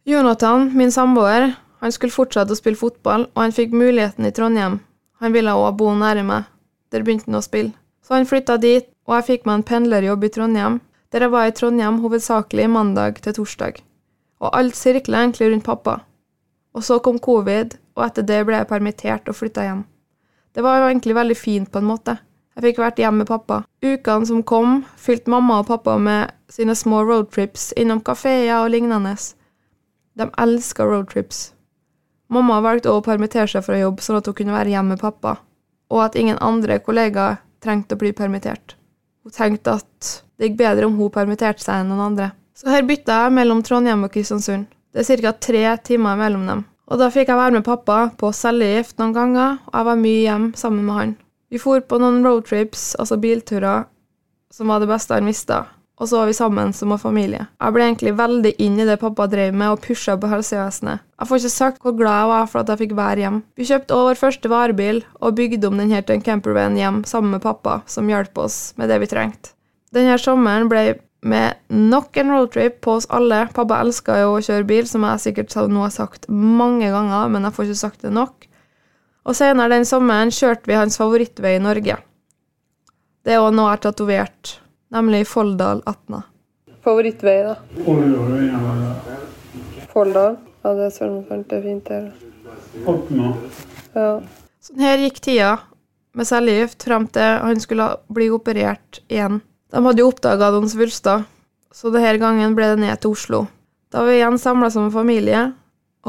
Jonathan, 0.08 0.70
min 0.74 0.94
samboer, 0.94 1.52
han 1.80 1.94
skulle 1.94 2.14
fortsette 2.14 2.54
å 2.54 2.58
spille 2.58 2.78
fotball, 2.78 3.28
og 3.34 3.42
han 3.42 3.54
fikk 3.54 3.74
muligheten 3.76 4.26
i 4.26 4.32
Trondheim. 4.34 4.80
Han 5.22 5.34
ville 5.34 5.54
òg 5.54 5.76
bo 5.78 5.92
nære 5.94 6.24
meg. 6.26 6.46
Der 6.90 7.04
begynte 7.04 7.28
han 7.30 7.38
å 7.38 7.44
spille. 7.44 7.74
Så 8.02 8.16
han 8.16 8.26
flytta 8.26 8.56
dit, 8.58 8.88
og 9.06 9.18
jeg 9.18 9.26
fikk 9.26 9.46
meg 9.46 9.58
en 9.58 9.66
pendlerjobb 9.70 10.24
i 10.24 10.30
Trondheim, 10.32 10.80
der 11.12 11.24
jeg 11.24 11.32
var 11.32 11.48
i 11.48 11.54
Trondheim 11.56 12.00
hovedsakelig 12.02 12.68
mandag 12.70 13.20
til 13.24 13.36
torsdag. 13.36 13.82
Og 14.40 14.54
alt 14.54 14.76
sirkla 14.78 15.24
egentlig 15.24 15.50
rundt 15.52 15.66
pappa. 15.66 16.00
Og 16.74 16.84
så 16.84 16.98
kom 17.02 17.18
covid, 17.18 17.76
og 17.98 18.06
etter 18.06 18.26
det 18.26 18.40
ble 18.46 18.60
jeg 18.60 18.70
permittert 18.70 19.28
og 19.30 19.36
flytta 19.38 19.66
hjem. 19.66 19.84
Det 20.54 20.64
var 20.64 20.80
jo 20.80 20.88
egentlig 20.88 21.14
veldig 21.18 21.36
fint 21.36 21.70
på 21.72 21.82
en 21.82 21.90
måte. 21.90 22.16
Jeg 22.56 22.64
fikk 22.70 22.80
vært 22.82 22.98
hjemme 22.98 23.22
med 23.22 23.30
pappa. 23.30 23.60
Ukene 23.84 24.26
som 24.26 24.42
kom, 24.42 24.80
fylte 24.98 25.30
mamma 25.30 25.60
og 25.62 25.68
pappa 25.68 25.94
med 26.02 26.32
sine 26.50 26.74
små 26.74 27.04
roadtrips 27.06 27.70
innom 27.78 28.00
kafeer 28.02 28.64
og 28.64 28.72
lignende. 28.74 29.14
De 30.18 30.26
elska 30.42 30.86
roadtrips. 30.88 31.52
Mamma 32.28 32.60
valgte 32.60 32.92
å 32.92 33.02
permittere 33.04 33.48
seg 33.48 33.64
fra 33.64 33.78
jobb, 33.78 34.02
sånn 34.04 34.18
at 34.20 34.26
hun 34.28 34.36
kunne 34.36 34.56
være 34.56 34.74
hjemme 34.74 34.96
med 34.96 35.02
pappa, 35.02 35.38
og 35.88 36.02
at 36.04 36.16
ingen 36.20 36.36
andre 36.44 36.78
kollegaer 36.84 37.38
trengte 37.64 37.96
å 37.96 38.00
bli 38.00 38.12
permittert. 38.16 38.76
Hun 39.24 39.34
tenkte 39.34 39.78
at 39.80 40.10
det 40.36 40.50
gikk 40.50 40.58
bedre 40.60 40.88
om 40.88 40.98
hun 40.98 41.12
permitterte 41.12 41.64
seg 41.64 41.80
enn 41.80 41.92
noen 41.92 42.04
andre. 42.10 42.32
Så 42.58 42.68
her 42.72 42.84
bytta 42.86 43.22
jeg 43.24 43.36
mellom 43.38 43.62
Trondheim 43.64 44.04
og 44.04 44.12
Kristiansund. 44.12 44.68
Det 44.92 45.04
er 45.04 45.22
ca. 45.22 45.32
tre 45.32 45.64
timer 45.84 46.18
mellom 46.20 46.46
dem. 46.48 46.64
Og 46.88 47.00
da 47.00 47.10
fikk 47.12 47.28
jeg 47.28 47.38
være 47.38 47.58
med 47.58 47.66
pappa 47.66 47.98
på 48.18 48.30
cellegift 48.32 48.98
noen 49.00 49.14
ganger, 49.16 49.58
og 49.68 49.74
jeg 49.76 49.88
var 49.88 50.00
mye 50.00 50.22
hjem 50.24 50.46
sammen 50.56 50.84
med 50.86 50.98
han. 50.98 51.16
Vi 51.48 51.60
for 51.60 51.80
på 51.80 52.00
noen 52.00 52.22
roadtrips, 52.24 52.94
altså 53.00 53.16
bilturer, 53.20 53.86
som 54.52 54.72
var 54.72 54.80
det 54.80 54.88
beste 54.90 55.16
han 55.16 55.28
visste, 55.28 55.62
og 55.98 56.06
så 56.06 56.20
var 56.20 56.28
vi 56.30 56.36
sammen 56.38 56.70
som 56.72 56.92
en 56.94 57.00
familie. 57.02 57.48
Jeg 57.58 57.74
ble 57.74 57.86
egentlig 57.88 58.14
veldig 58.18 58.52
inn 58.62 58.78
i 58.78 58.86
det 58.86 59.00
pappa 59.02 59.26
drev 59.30 59.54
med, 59.54 59.74
og 59.74 59.82
pusha 59.82 60.14
på 60.18 60.30
helsevesenet. 60.30 61.02
Jeg 61.18 61.30
får 61.30 61.42
ikke 61.42 61.54
sagt 61.54 61.82
hvor 61.82 61.96
glad 61.98 62.20
jeg 62.22 62.30
var 62.30 62.46
for 62.52 62.62
at 62.62 62.70
jeg 62.72 62.82
fikk 62.84 62.94
være 62.98 63.24
hjem. 63.24 63.40
Vi 63.58 63.66
kjøpte 63.66 63.96
også 63.96 64.08
vår 64.08 64.20
første 64.22 64.52
varebil, 64.52 65.02
og 65.18 65.36
bygde 65.38 65.70
om 65.70 65.82
den 65.82 65.90
her 65.90 66.06
til 66.06 66.18
en 66.18 66.24
campervan 66.24 66.78
hjem 66.78 67.02
sammen 67.10 67.34
med 67.34 67.42
pappa, 67.42 67.80
som 67.90 68.08
hjalp 68.10 68.38
oss 68.38 68.60
med 68.78 68.92
det 68.92 69.00
vi 69.02 69.10
trengte. 69.10 69.54
Denne 69.94 70.18
sommeren 70.20 70.68
ble 70.70 70.98
med 71.26 71.58
nok 71.74 72.16
en 72.16 72.30
roadtrip 72.30 72.80
på 72.84 72.94
oss 72.98 73.08
alle. 73.10 73.48
Pappa 73.54 73.80
elska 73.82 74.20
jo 74.22 74.36
å 74.36 74.42
kjøre 74.44 74.68
bil, 74.68 74.86
som 74.86 75.06
jeg 75.08 75.24
sikkert 75.24 75.56
nå 75.66 75.82
har 75.82 75.94
sagt 75.94 76.28
mange 76.30 76.92
ganger, 76.94 77.32
men 77.32 77.48
jeg 77.48 77.56
får 77.56 77.68
ikke 77.68 77.82
sagt 77.82 78.06
det 78.06 78.14
nok. 78.14 78.46
Og 79.28 79.36
senere 79.36 79.74
den 79.74 79.88
sommeren 79.88 80.30
kjørte 80.32 80.70
vi 80.70 80.78
hans 80.78 80.96
favorittvei 81.00 81.56
i 81.56 81.64
Norge. 81.64 81.98
Det 83.26 83.34
er 83.34 83.42
òg 83.42 83.52
noe 83.52 83.66
jeg 83.66 83.74
har 83.74 83.82
tatovert, 83.88 84.52
nemlig 84.94 85.26
Folldal 85.28 85.82
18. 85.86 86.22
Favorittvei, 86.84 87.38
da? 87.44 87.54
Folldal? 89.92 90.36
Ja, 90.62 90.74
det 90.74 90.88
er 90.90 91.12
det 91.48 91.56
er 91.56 91.62
fint 91.62 91.88
her. 91.92 92.12
Ja. 93.94 94.10
Sånn 94.62 94.82
her 94.84 95.00
gikk 95.00 95.20
tida 95.24 95.52
med 96.18 96.26
cellegift 96.28 96.82
fram 96.82 97.06
til 97.12 97.38
han 97.44 97.60
skulle 97.62 97.88
bli 98.12 98.28
operert 98.34 99.00
igjen. 99.08 99.40
De 99.70 99.82
hadde 99.84 100.02
jo 100.02 100.10
oppdaga 100.10 100.50
noen 100.54 100.70
svulster, 100.70 101.24
så 101.72 101.92
denne 101.94 102.16
gangen 102.20 102.56
ble 102.56 102.72
det 102.72 102.82
ned 102.82 103.00
til 103.02 103.14
Oslo. 103.14 103.44
Da 103.92 104.02
var 104.02 104.10
vi 104.10 104.18
igjen 104.18 104.38
samla 104.40 104.70
som 104.72 104.88
en 104.88 104.94
familie, 104.94 105.42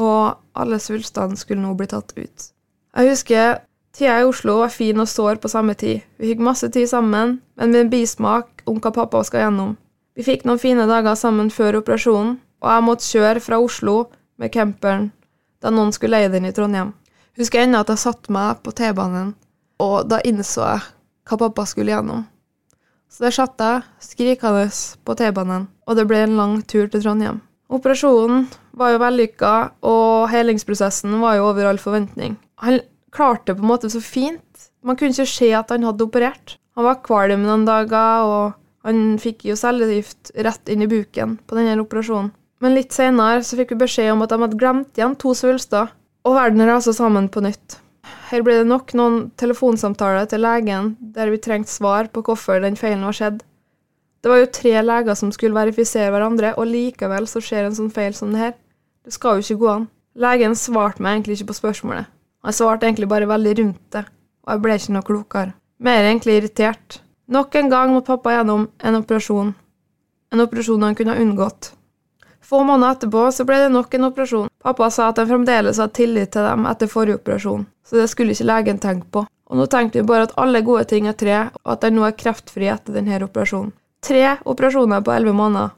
og 0.00 0.40
alle 0.56 0.80
svulstene 0.82 1.38
skulle 1.38 1.62
nå 1.62 1.74
bli 1.78 1.88
tatt 1.90 2.12
ut. 2.16 2.50
Jeg 2.96 3.12
husker 3.12 3.60
tida 3.96 4.20
i 4.20 4.26
Oslo 4.28 4.58
var 4.60 4.72
fin 4.74 5.00
og 5.00 5.08
sår 5.08 5.40
på 5.42 5.50
samme 5.52 5.74
tid. 5.74 6.02
Vi 6.18 6.32
fikk 6.32 6.42
masse 6.44 6.68
tid 6.72 6.88
sammen, 6.90 7.38
men 7.56 7.72
med 7.72 7.86
en 7.86 7.92
bismak 7.92 8.64
om 8.66 8.80
hva 8.80 8.92
pappa 8.94 9.22
skal 9.26 9.46
gjennom. 9.46 9.76
Vi 10.16 10.26
fikk 10.26 10.44
noen 10.44 10.60
fine 10.60 10.86
dager 10.90 11.16
sammen 11.16 11.50
før 11.54 11.80
operasjonen, 11.80 12.38
og 12.60 12.72
jeg 12.74 12.86
måtte 12.86 13.08
kjøre 13.08 13.42
fra 13.44 13.60
Oslo 13.62 13.96
med 14.40 14.52
camperen 14.52 15.10
da 15.60 15.70
noen 15.72 15.92
skulle 15.92 16.16
leie 16.16 16.32
den 16.32 16.48
i 16.48 16.52
Trondheim. 16.56 16.94
Husker 17.38 17.62
ennå 17.62 17.82
at 17.82 17.92
jeg 17.92 18.02
satte 18.02 18.32
meg 18.32 18.62
på 18.64 18.72
T-banen, 18.76 19.34
og 19.80 20.08
da 20.10 20.20
innså 20.26 20.64
jeg 20.64 20.86
hva 21.28 21.38
pappa 21.44 21.66
skulle 21.68 21.92
gjennom. 21.92 22.24
Så 23.10 23.24
der 23.26 23.34
satt 23.34 23.60
jeg, 23.60 23.84
skrikende 24.02 24.66
på 25.04 25.16
T-banen, 25.18 25.68
og 25.86 25.98
det 25.98 26.06
ble 26.08 26.24
en 26.24 26.36
lang 26.38 26.58
tur 26.68 26.88
til 26.90 27.02
Trondheim. 27.02 27.40
Operasjonen 27.70 28.48
var 28.74 28.94
jo 28.94 29.02
vellykka, 29.02 29.52
og 29.86 30.30
helingsprosessen 30.32 31.20
var 31.22 31.38
jo 31.38 31.50
over 31.50 31.68
all 31.70 31.78
forventning. 31.78 32.36
Han 32.64 32.80
klarte 33.14 33.50
det 33.50 33.58
på 33.58 33.66
en 33.66 33.72
måte 33.72 33.90
så 33.92 34.00
fint. 34.04 34.70
Man 34.86 34.96
kunne 34.96 35.14
ikke 35.14 35.28
se 35.28 35.50
at 35.56 35.72
han 35.74 35.86
hadde 35.86 36.06
operert. 36.06 36.56
Han 36.78 36.86
var 36.86 37.02
kvalm 37.04 37.44
noen 37.44 37.66
dager 37.68 38.26
og 38.28 38.56
Han 38.80 39.18
fikk 39.20 39.42
jo 39.44 39.58
cellegift 39.60 40.30
rett 40.40 40.70
inn 40.72 40.80
i 40.80 40.86
buken 40.88 41.34
på 41.44 41.56
denne 41.58 41.74
operasjonen. 41.82 42.30
Men 42.64 42.72
litt 42.72 42.94
senere 42.96 43.42
fikk 43.44 43.74
vi 43.74 43.82
beskjed 43.82 44.08
om 44.14 44.24
at 44.24 44.32
de 44.32 44.38
hadde 44.40 44.56
glemt 44.56 44.96
igjen 44.96 45.18
to 45.20 45.34
svulster, 45.36 45.90
og 46.24 46.36
verden 46.36 46.64
rasa 46.64 46.94
sammen 46.96 47.28
på 47.28 47.42
nytt. 47.44 47.76
Her 48.30 48.40
ble 48.46 48.54
det 48.60 48.68
nok 48.70 48.94
noen 48.96 49.18
telefonsamtaler 49.40 50.28
til 50.30 50.40
legen 50.44 50.94
der 51.14 51.28
vi 51.32 51.40
trengte 51.44 51.72
svar 51.72 52.08
på 52.08 52.22
hvorfor 52.24 52.60
den 52.64 52.78
feilen 52.80 53.04
var 53.04 53.16
skjedd. 53.16 53.42
Det 54.20 54.32
var 54.32 54.42
jo 54.42 54.50
tre 54.52 54.74
leger 54.84 55.16
som 55.16 55.32
skulle 55.32 55.56
verifisere 55.56 56.12
hverandre, 56.12 56.52
og 56.60 56.68
likevel 56.68 57.28
så 57.28 57.40
skjer 57.44 57.68
en 57.68 57.76
sånn 57.76 57.92
feil 57.92 58.16
som 58.16 58.34
det 58.34 58.42
her. 58.44 58.56
Det 59.04 59.12
skal 59.16 59.38
jo 59.38 59.44
ikke 59.44 59.60
gå 59.62 59.70
an. 59.74 59.86
Legen 60.20 60.56
svarte 60.58 61.04
meg 61.04 61.16
egentlig 61.18 61.38
ikke 61.38 61.52
på 61.52 61.60
spørsmålet. 61.62 62.08
Han 62.42 62.56
svarte 62.56 62.86
egentlig 62.86 63.08
bare 63.08 63.28
veldig 63.28 63.56
rundt 63.58 63.82
det, 63.96 64.04
og 64.46 64.52
jeg 64.54 64.62
ble 64.64 64.76
ikke 64.78 64.94
noe 64.96 65.06
klokere. 65.06 65.56
Mer 65.80 66.04
egentlig 66.04 66.38
irritert. 66.38 67.00
Nok 67.30 67.54
en 67.54 67.68
gang 67.72 67.92
måtte 67.94 68.12
pappa 68.12 68.34
gjennom 68.34 68.68
en 68.82 68.98
operasjon. 68.98 69.52
En 70.32 70.42
operasjon 70.44 70.82
han 70.82 70.96
kunne 70.98 71.14
ha 71.14 71.22
unngått. 71.22 71.72
Få 72.50 72.62
måneder 72.64 72.96
etterpå 72.96 73.26
så 73.32 73.44
ble 73.46 73.60
det 73.62 73.72
nok 73.72 73.92
en 73.94 74.08
operasjon. 74.08 74.48
Pappa 74.62 74.88
sa 74.90 75.10
at 75.10 75.20
han 75.22 75.28
fremdeles 75.28 75.78
hadde 75.78 75.94
tillit 75.96 76.32
til 76.34 76.46
dem 76.48 76.64
etter 76.66 76.90
forrige 76.90 77.20
operasjon, 77.20 77.66
så 77.86 78.00
det 78.00 78.08
skulle 78.10 78.34
ikke 78.34 78.48
legen 78.48 78.80
tenke 78.82 79.06
på. 79.14 79.22
Og 79.50 79.58
nå 79.58 79.66
tenkte 79.70 80.00
vi 80.00 80.06
bare 80.06 80.26
at 80.28 80.34
alle 80.40 80.62
gode 80.66 80.86
ting 80.90 81.06
er 81.10 81.16
tre, 81.18 81.36
og 81.62 81.76
at 81.76 81.86
han 81.86 81.96
nå 81.98 82.06
er 82.06 82.16
kreftfri 82.18 82.70
etter 82.72 82.96
denne 82.96 83.20
operasjonen. 83.26 83.72
Tre 84.02 84.24
operasjoner 84.48 85.04
på 85.04 85.12
elleve 85.14 85.36
måneder. 85.36 85.72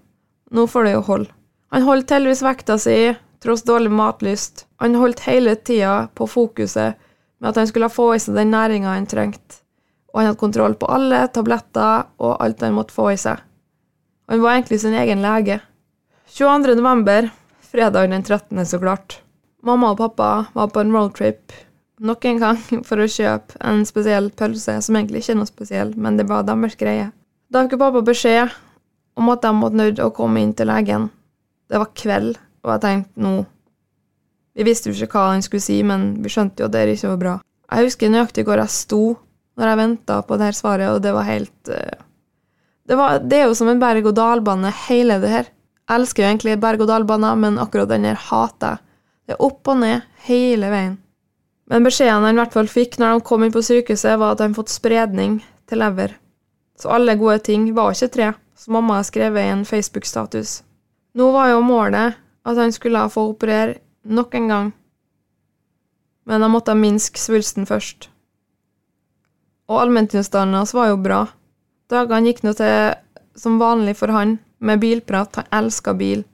Nå 0.52 0.66
får 0.70 0.86
det 0.86 0.94
jo 0.94 1.04
holde. 1.08 1.32
Han 1.72 1.86
holdt 1.86 2.12
heldigvis 2.12 2.44
vekta 2.44 2.76
si, 2.80 2.96
tross 3.42 3.64
dårlig 3.66 3.92
matlyst. 3.94 4.66
Han 4.82 4.98
holdt 4.98 5.24
hele 5.26 5.56
tida 5.56 6.08
på 6.14 6.28
fokuset 6.30 6.98
med 7.42 7.50
at 7.50 7.58
han 7.58 7.70
skulle 7.70 7.90
få 7.90 8.12
i 8.14 8.20
seg 8.22 8.38
den 8.38 8.52
næringa 8.54 8.94
han 8.94 9.08
trengte, 9.10 9.62
og 10.12 10.20
han 10.20 10.30
hadde 10.30 10.42
kontroll 10.42 10.76
på 10.78 10.90
alle 10.94 11.24
tabletter 11.34 12.06
og 12.22 12.36
alt 12.44 12.62
han 12.62 12.76
måtte 12.76 12.94
få 12.94 13.10
i 13.12 13.18
seg. 13.18 13.42
Han 14.30 14.42
var 14.44 14.54
egentlig 14.54 14.80
sin 14.80 14.94
egen 14.94 15.24
lege. 15.24 15.58
22. 16.32 16.76
november, 16.78 17.28
fredag 17.66 18.08
den 18.12 18.22
13., 18.22 18.62
så 18.66 18.78
klart. 18.78 19.18
Mamma 19.62 19.92
og 19.92 19.98
pappa 19.98 20.30
var 20.54 20.70
på 20.72 20.80
en 20.80 20.94
roadtrip 20.94 21.52
nok 22.02 22.24
en 22.24 22.38
gang 22.42 22.60
for 22.88 23.02
å 23.02 23.08
kjøpe 23.10 23.58
en 23.62 23.84
spesiell 23.86 24.30
pølse, 24.34 24.78
som 24.82 24.98
egentlig 24.98 25.22
ikke 25.22 25.34
er 25.36 25.40
noe 25.40 25.50
spesiell, 25.50 25.92
men 25.96 26.18
det 26.18 26.28
var 26.30 26.46
deres 26.46 26.78
greie. 26.78 27.10
Da 27.52 27.66
fikk 27.66 27.80
pappa 27.82 28.02
beskjed 28.06 28.54
om 29.18 29.28
at 29.34 29.42
de 29.44 29.52
måtte 29.54 29.78
nødt 29.78 30.00
å 30.02 30.12
komme 30.14 30.42
inn 30.42 30.54
til 30.56 30.70
legen. 30.72 31.10
Det 31.68 31.80
var 31.80 31.92
kveld, 31.98 32.38
og 32.62 32.74
jeg 32.74 32.82
tenkte 32.84 33.22
nå 33.24 33.34
Vi 34.52 34.66
visste 34.68 34.90
jo 34.90 34.94
ikke 34.94 35.16
hva 35.16 35.32
han 35.32 35.42
skulle 35.44 35.64
si, 35.64 35.78
men 35.82 36.22
vi 36.22 36.30
skjønte 36.32 36.60
jo 36.60 36.68
at 36.68 36.74
det 36.74 36.84
ikke 36.92 37.14
var 37.14 37.20
bra. 37.22 37.34
Jeg 37.72 37.88
husker 37.88 38.10
nøyaktig 38.12 38.44
hvor 38.44 38.60
jeg 38.60 38.74
sto 38.74 39.02
når 39.56 39.70
jeg 39.70 39.80
venta 39.80 40.18
på 40.26 40.36
det 40.36 40.48
her 40.50 40.56
svaret, 40.56 40.88
og 40.92 41.00
det 41.04 41.12
var 41.16 41.28
helt 41.28 41.70
eh, 41.72 42.02
det, 42.88 42.98
var, 42.98 43.20
det 43.24 43.38
er 43.38 43.46
jo 43.48 43.56
som 43.56 43.70
en 43.72 43.80
berg-og-dal-bane, 43.80 44.72
hele 44.88 45.18
det 45.22 45.30
her. 45.32 45.48
Jeg 45.88 46.00
elsker 46.00 46.24
jo 46.24 46.28
egentlig 46.28 46.58
berg-og-dal-baner, 46.60 47.38
men 47.40 47.60
akkurat 47.62 47.90
den 47.92 48.04
her 48.08 48.18
hater 48.28 48.76
jeg. 48.76 48.88
Det 49.22 49.36
er 49.36 49.44
opp 49.46 49.68
og 49.70 49.78
ned 49.78 50.02
hele 50.26 50.68
veien. 50.72 50.96
Men 51.70 51.86
beskjeden 51.86 52.24
han 52.26 52.34
i 52.34 52.40
hvert 52.40 52.56
fall 52.56 52.68
fikk 52.68 52.98
når 52.98 53.14
de 53.14 53.24
kom 53.28 53.44
inn 53.46 53.54
på 53.54 53.62
sykehuset, 53.64 54.18
var 54.18 54.34
at 54.34 54.42
han 54.42 54.56
fått 54.56 54.72
spredning 54.72 55.38
til 55.70 55.80
lever. 55.80 56.16
Så 56.76 56.90
alle 56.90 57.14
gode 57.20 57.38
ting 57.46 57.68
var 57.76 57.94
ikke 57.94 58.10
tre, 58.12 58.32
som 58.58 58.74
mamma 58.76 58.98
har 58.98 59.06
skrevet 59.06 59.46
i 59.46 59.52
en 59.54 59.62
Facebook-status. 59.64 60.58
Nå 61.16 61.30
var 61.32 61.52
jo 61.52 61.62
målet 61.64 62.18
at 62.44 62.58
han 62.58 62.72
skulle 62.74 63.04
få 63.10 63.28
operere 63.32 63.78
nok 64.02 64.34
en 64.34 64.48
gang, 64.48 64.72
men 66.26 66.42
han 66.42 66.52
måtte 66.52 66.74
minske 66.78 67.18
svulsten 67.18 67.66
først. 67.66 68.08
Og 69.70 69.80
allmenntilstanden 69.80 70.58
hans 70.58 70.74
var 70.74 70.90
jo 70.90 71.00
bra. 71.02 71.24
Dagene 71.90 72.30
gikk 72.30 72.42
nå 72.44 72.54
til 72.58 72.94
som 73.38 73.58
vanlig 73.62 73.96
for 73.98 74.12
han, 74.12 74.36
med 74.58 74.82
bilprat. 74.82 75.38
Han 75.38 75.64
elska 75.64 75.94
bil, 75.98 76.24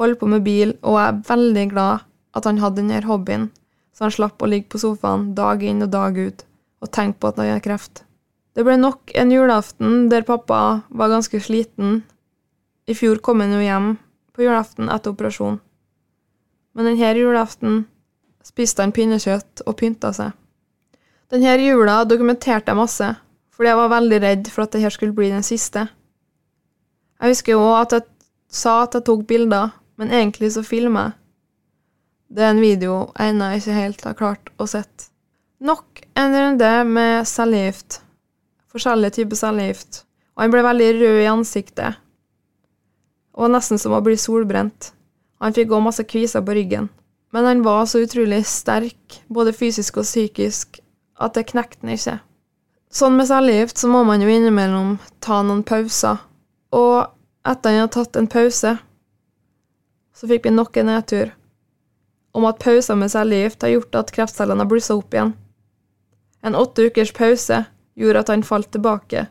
holdt 0.00 0.20
på 0.20 0.28
med 0.28 0.44
bil, 0.44 0.74
og 0.82 0.98
jeg 0.98 1.08
er 1.08 1.22
veldig 1.30 1.66
glad 1.72 2.06
at 2.36 2.46
han 2.46 2.60
hadde 2.62 2.82
denne 2.82 3.00
hobbyen, 3.06 3.48
så 3.94 4.06
han 4.06 4.14
slapp 4.14 4.42
å 4.42 4.48
ligge 4.50 4.70
på 4.72 4.80
sofaen 4.82 5.32
dag 5.36 5.62
inn 5.62 5.84
og 5.84 5.92
dag 5.92 6.18
ut 6.18 6.46
og 6.80 6.92
tenke 6.94 7.20
på 7.20 7.30
at 7.30 7.40
han 7.40 7.52
har 7.52 7.64
kreft. 7.64 8.04
Det 8.56 8.64
ble 8.66 8.76
nok 8.80 9.12
en 9.14 9.32
julaften 9.32 10.08
der 10.10 10.24
pappa 10.26 10.82
var 10.88 11.12
ganske 11.12 11.40
sliten. 11.42 12.00
I 12.90 12.96
fjor 12.96 13.20
kom 13.22 13.42
han 13.44 13.52
jo 13.54 13.60
hjem 13.62 13.90
på 14.40 14.46
julaften 14.48 14.88
etter 14.88 15.12
operasjon. 15.12 15.60
Men 16.72 16.88
denne 16.88 17.12
julaften 17.18 17.82
spiste 18.46 18.80
han 18.80 18.94
pinnekjøtt 18.96 19.66
og 19.66 19.76
pynta 19.76 20.14
seg. 20.16 20.32
Denne 21.30 21.52
jula 21.60 22.00
dokumenterte 22.08 22.72
jeg 22.72 22.78
masse, 22.78 23.08
fordi 23.52 23.68
jeg 23.68 23.78
var 23.78 23.92
veldig 23.92 24.20
redd 24.24 24.48
for 24.50 24.64
at 24.64 24.72
dette 24.74 24.90
skulle 24.96 25.14
bli 25.14 25.28
den 25.30 25.44
siste. 25.46 25.84
Jeg 27.20 27.34
husker 27.34 27.60
òg 27.60 27.74
at 27.82 27.96
jeg 27.98 28.08
sa 28.50 28.80
at 28.86 28.96
jeg 28.96 29.06
tok 29.06 29.26
bilder, 29.28 29.76
men 30.00 30.10
egentlig 30.10 30.54
så 30.56 30.64
filmer 30.64 31.10
jeg. 31.10 31.16
Det 32.30 32.44
er 32.46 32.52
en 32.54 32.62
video 32.62 32.94
jeg 33.18 33.34
ennå 33.34 33.48
ikke 33.58 33.74
helt 33.74 34.04
har 34.06 34.18
klart 34.18 34.52
å 34.56 34.66
sett. 34.70 35.10
Nok 35.60 36.04
en 36.16 36.36
runde 36.36 36.70
med 36.88 37.26
cellegift. 37.28 38.00
Forskjellige 38.70 39.18
typer 39.18 39.36
cellegift. 39.36 40.04
Og 40.38 40.44
han 40.44 40.54
ble 40.54 40.62
veldig 40.64 40.90
rød 41.00 41.18
i 41.20 41.26
ansiktet. 41.28 41.98
Og 43.38 43.52
nesten 43.52 43.78
som 43.78 43.94
å 43.94 44.02
bli 44.04 44.16
solbrent. 44.18 44.92
Han 45.40 45.54
fikk 45.56 45.72
òg 45.72 45.84
masse 45.84 46.04
kviser 46.04 46.42
på 46.44 46.56
ryggen. 46.56 46.88
Men 47.30 47.46
han 47.46 47.62
var 47.62 47.86
så 47.86 48.02
utrolig 48.02 48.42
sterk, 48.46 49.20
både 49.28 49.54
fysisk 49.54 50.00
og 50.02 50.08
psykisk, 50.08 50.80
at 51.20 51.36
det 51.36 51.46
knekte 51.52 51.84
han 51.84 51.94
ikke. 51.94 52.16
Sånn 52.90 53.14
med 53.14 53.28
cellegift 53.30 53.78
så 53.78 53.86
må 53.86 54.02
man 54.02 54.22
jo 54.22 54.30
innimellom 54.32 54.96
ta 55.22 55.44
noen 55.46 55.62
pauser. 55.62 56.18
Og 56.74 57.06
etter 57.46 57.70
han 57.70 57.84
hadde 57.84 57.94
tatt 57.94 58.18
en 58.18 58.30
pause, 58.30 58.72
så 60.10 60.28
fikk 60.30 60.48
vi 60.48 60.56
nok 60.56 60.76
en 60.76 60.90
nedtur 60.90 61.30
om 62.36 62.46
at 62.46 62.60
pauser 62.62 62.98
med 62.98 63.10
cellegift 63.10 63.62
har 63.62 63.72
gjort 63.74 63.96
at 63.98 64.12
kreftcellene 64.14 64.62
har 64.62 64.70
blussa 64.70 64.94
opp 64.98 65.14
igjen. 65.14 65.32
En 66.46 66.56
åtte 66.58 66.86
ukers 66.86 67.12
pause 67.14 67.64
gjorde 67.98 68.22
at 68.22 68.30
han 68.32 68.44
falt 68.46 68.70
tilbake, 68.74 69.26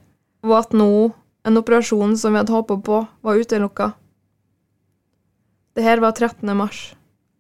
og 0.45 0.55
at 0.57 0.75
nå, 0.75 1.11
en 1.43 1.57
operasjon 1.57 2.17
som 2.17 2.33
vi 2.33 2.41
hadde 2.41 2.53
håpa 2.53 2.77
på, 2.77 3.05
var 3.21 3.35
utelukka. 3.35 3.91
Det 5.73 5.81
her 5.81 5.97
var 5.97 6.11
13. 6.11 6.57
mars. 6.57 6.93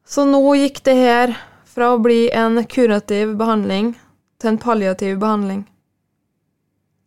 Så 0.07 0.25
nå 0.25 0.41
gikk 0.55 0.83
det 0.83 0.95
her 0.97 1.35
fra 1.69 1.91
å 1.93 2.01
bli 2.01 2.29
en 2.33 2.61
kurativ 2.65 3.35
behandling 3.37 3.93
til 4.39 4.53
en 4.53 4.57
palliativ 4.61 5.19
behandling. 5.19 5.65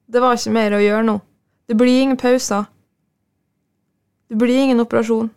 Det 0.06 0.20
var 0.20 0.36
ikke 0.36 0.52
mer 0.54 0.76
å 0.76 0.82
gjøre 0.82 1.06
nå. 1.08 1.16
Det 1.66 1.78
blir 1.80 2.02
ingen 2.02 2.20
pauser. 2.20 2.66
Det 4.28 4.36
blir 4.36 4.58
ingen 4.58 4.80
operasjon. 4.84 5.30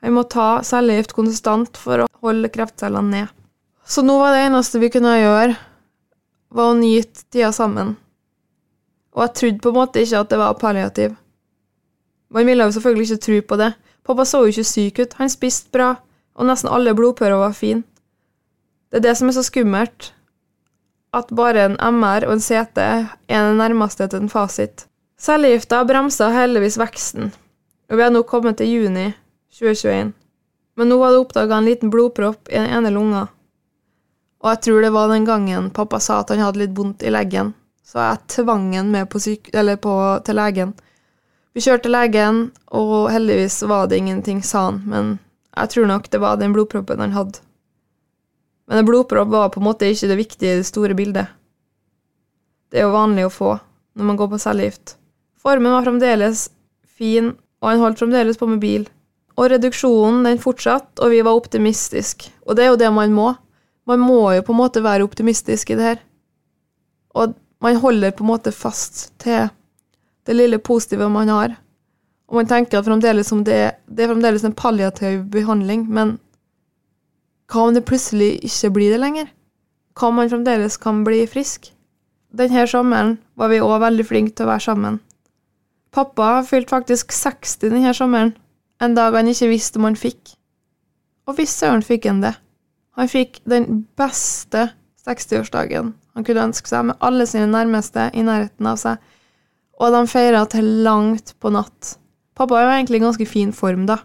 Vi 0.00 0.10
må 0.12 0.24
ta 0.28 0.62
cellegift 0.64 1.12
konstant 1.16 1.76
for 1.80 2.04
å 2.04 2.08
holde 2.24 2.50
kreftcellene 2.52 3.10
ned. 3.10 3.28
Så 3.84 4.02
nå 4.04 4.16
var 4.20 4.32
det 4.32 4.46
eneste 4.46 4.80
vi 4.80 4.90
kunne 4.92 5.12
gjøre, 5.16 5.54
var 6.48 6.72
å 6.72 6.78
nyte 6.78 7.26
tida 7.32 7.52
sammen. 7.52 7.94
Og 9.14 9.22
jeg 9.22 9.34
trodde 9.38 9.62
på 9.62 9.70
en 9.70 9.78
måte 9.78 10.02
ikke 10.02 10.20
at 10.20 10.30
det 10.30 10.38
var 10.38 10.58
palliativ. 10.58 11.14
Man 12.34 12.46
ville 12.46 12.64
jo 12.64 12.74
selvfølgelig 12.74 13.10
ikke 13.10 13.24
tro 13.26 13.40
på 13.48 13.56
det. 13.60 13.72
Pappa 14.04 14.24
så 14.24 14.42
jo 14.42 14.52
ikke 14.52 14.66
syk 14.66 14.98
ut, 14.98 15.14
han 15.16 15.30
spiste 15.30 15.70
bra, 15.72 15.94
og 16.34 16.48
nesten 16.48 16.70
alle 16.72 16.94
blodprøver 16.94 17.38
var 17.40 17.54
fine. 17.56 17.84
Det 18.90 19.00
er 19.00 19.06
det 19.08 19.14
som 19.18 19.30
er 19.30 19.36
så 19.38 19.44
skummelt, 19.46 20.10
at 21.14 21.30
bare 21.34 21.64
en 21.64 21.78
MR 21.94 22.26
og 22.26 22.34
en 22.34 22.42
CT 22.42 22.78
er 22.78 23.06
det 23.28 23.56
nærmeste 23.56 24.08
til 24.10 24.24
en 24.24 24.28
fasit. 24.28 24.86
Cellegifta 25.18 25.84
bremsa 25.86 26.28
heldigvis 26.34 26.78
veksten, 26.78 27.32
og 27.90 27.96
vi 27.96 28.02
har 28.02 28.12
nå 28.12 28.24
kommet 28.28 28.58
til 28.58 28.70
juni 28.70 29.12
2021. 29.54 30.12
Men 30.76 30.90
nå 30.90 30.98
var 30.98 31.14
det 31.14 31.22
oppdaga 31.22 31.58
en 31.58 31.68
liten 31.70 31.90
blodpropp 31.90 32.50
i 32.50 32.58
den 32.58 32.66
ene 32.66 32.90
lunga. 32.90 33.28
Og 34.42 34.50
jeg 34.50 34.62
tror 34.66 34.82
det 34.82 34.92
var 34.92 35.08
den 35.08 35.24
gangen 35.24 35.70
pappa 35.70 36.00
sa 36.02 36.20
at 36.20 36.34
han 36.34 36.42
hadde 36.42 36.64
litt 36.64 36.74
vondt 36.76 37.06
i 37.06 37.12
leggen, 37.14 37.54
så 37.84 38.00
jeg 38.00 38.22
tvang 38.38 38.70
han 38.74 38.90
med 38.90 39.10
på 39.12 39.20
syk 39.20 39.50
på, 39.52 39.94
til 40.24 40.36
legen. 40.40 40.74
Vi 41.54 41.62
kjørte 41.62 41.92
legen, 41.92 42.50
og 42.72 43.10
heldigvis 43.12 43.62
var 43.62 43.86
det 43.86 44.00
ingenting, 44.00 44.42
sa 44.42 44.70
han, 44.70 44.82
men 44.86 45.18
jeg 45.54 45.70
tror 45.70 45.86
nok 45.86 46.10
det 46.10 46.20
var 46.20 46.40
den 46.40 46.52
blodproppen 46.52 47.00
han 47.00 47.14
hadde. 47.14 47.38
Men 48.66 48.80
en 48.80 48.88
blodpropp 48.88 49.28
var 49.28 49.52
på 49.52 49.60
en 49.60 49.68
måte 49.68 49.86
ikke 49.86 50.08
det 50.08 50.18
viktige 50.18 50.54
i 50.54 50.60
det 50.62 50.66
store 50.66 50.96
bildet. 50.96 51.28
Det 52.72 52.80
er 52.80 52.88
jo 52.88 52.96
vanlig 52.96 53.28
å 53.28 53.32
få 53.32 53.52
når 53.94 54.08
man 54.08 54.18
går 54.18 54.32
på 54.32 54.40
cellegift. 54.42 54.96
Formen 55.38 55.76
var 55.76 55.84
fremdeles 55.86 56.48
fin, 56.88 57.34
og 57.62 57.70
han 57.70 57.82
holdt 57.84 58.00
fremdeles 58.00 58.40
på 58.40 58.48
med 58.50 58.62
bil. 58.64 58.88
Og 59.38 59.50
reduksjonen 59.52 60.24
den 60.26 60.40
fortsatte, 60.42 61.02
og 61.04 61.12
vi 61.12 61.20
var 61.22 61.36
optimistiske. 61.36 62.32
Og 62.48 62.56
det 62.56 62.64
er 62.64 62.72
jo 62.72 62.80
det 62.80 62.90
man 62.94 63.14
må. 63.14 63.28
Man 63.86 64.02
må 64.02 64.32
jo 64.34 64.42
på 64.46 64.54
en 64.54 64.62
måte 64.62 64.82
være 64.82 65.04
optimistisk 65.06 65.70
i 65.70 65.78
det 65.78 65.88
her. 65.92 66.02
Og 67.14 67.34
man 67.64 67.76
holder 67.80 68.12
på 68.12 68.24
en 68.24 68.28
måte 68.28 68.52
fast 68.52 69.06
til 69.22 69.48
det 70.28 70.34
lille 70.36 70.58
positive 70.60 71.08
man 71.08 71.30
har. 71.32 71.54
Og 72.28 72.36
man 72.40 72.48
tenker 72.48 72.78
at 72.78 72.88
fremdeles 72.88 73.32
om 73.32 73.40
det, 73.44 73.76
det 73.88 74.04
er 74.04 74.10
fremdeles 74.12 74.44
en 74.44 74.56
palliativ 74.56 75.24
behandling, 75.32 75.86
men 75.88 76.18
hva 77.48 77.68
om 77.68 77.76
det 77.76 77.84
plutselig 77.88 78.36
ikke 78.44 78.72
blir 78.76 78.92
det 78.92 79.00
lenger? 79.00 79.32
Hva 79.96 80.10
om 80.10 80.20
man 80.20 80.32
fremdeles 80.32 80.76
kan 80.80 81.02
bli 81.06 81.22
frisk? 81.30 81.70
Denne 82.34 82.66
sommeren 82.68 83.16
var 83.38 83.52
vi 83.52 83.62
òg 83.62 83.78
veldig 83.84 84.08
flinke 84.08 84.36
til 84.36 84.48
å 84.48 84.52
være 84.52 84.66
sammen. 84.66 85.00
Pappa 85.94 86.42
fylte 86.44 86.74
faktisk 86.74 87.12
60 87.14 87.70
denne 87.70 87.96
sommeren, 87.96 88.34
en 88.82 88.96
dag 88.96 89.14
han 89.14 89.30
ikke 89.30 89.52
visste 89.52 89.78
om 89.78 89.86
han 89.88 89.96
fikk. 89.96 90.34
Og 91.24 91.38
hvis 91.38 91.54
søren 91.54 91.84
fikk 91.86 92.10
han 92.10 92.24
det. 92.24 92.34
Han 92.98 93.08
fikk 93.08 93.38
den 93.48 93.84
beste 93.96 94.68
60-årsdagen 95.06 95.94
han 96.14 96.26
kunne 96.26 96.46
ønske 96.48 96.70
seg, 96.70 96.88
med 96.90 97.00
alle 97.04 97.26
sine 97.26 97.50
nærmeste 97.50 98.08
i 98.14 98.22
nærheten 98.26 98.70
av 98.70 98.78
seg, 98.80 99.02
og 99.74 99.94
de 99.94 100.02
feira 100.06 100.44
til 100.50 100.66
langt 100.86 101.34
på 101.42 101.50
natt. 101.54 101.96
Pappa 102.34 102.54
var 102.54 102.76
egentlig 102.76 103.00
i 103.00 103.04
ganske 103.04 103.26
fin 103.26 103.52
form, 103.54 103.86
da. 103.90 103.98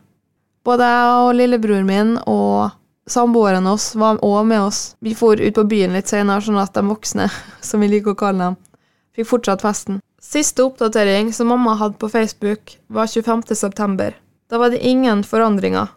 Både 0.66 0.86
jeg 0.86 1.14
og 1.22 1.36
lillebroren 1.38 1.88
min 1.88 2.16
og 2.30 2.72
samboeren 3.10 3.68
oss 3.70 3.94
var 3.98 4.20
òg 4.26 4.46
med 4.50 4.62
oss. 4.62 4.82
Vi 5.02 5.16
for 5.18 5.40
ut 5.40 5.56
på 5.56 5.66
byen 5.70 5.96
litt 5.98 6.10
senere, 6.12 6.44
sånn 6.46 6.60
at 6.62 6.76
de 6.78 6.84
voksne, 6.86 7.30
som 7.68 7.82
vi 7.82 7.92
liker 7.94 8.14
å 8.14 8.20
kalle 8.20 8.50
dem, 8.50 8.60
fikk 9.16 9.30
fortsatt 9.30 9.66
festen. 9.66 10.02
Siste 10.20 10.66
oppdatering 10.66 11.32
som 11.34 11.50
mamma 11.50 11.78
hadde 11.80 11.98
på 12.02 12.10
Facebook, 12.12 12.76
var 12.88 13.08
25. 13.08 13.56
september. 13.56 14.18
Da 14.50 14.60
var 14.60 14.74
det 14.74 14.84
ingen 14.86 15.24
forandringer. 15.24 15.94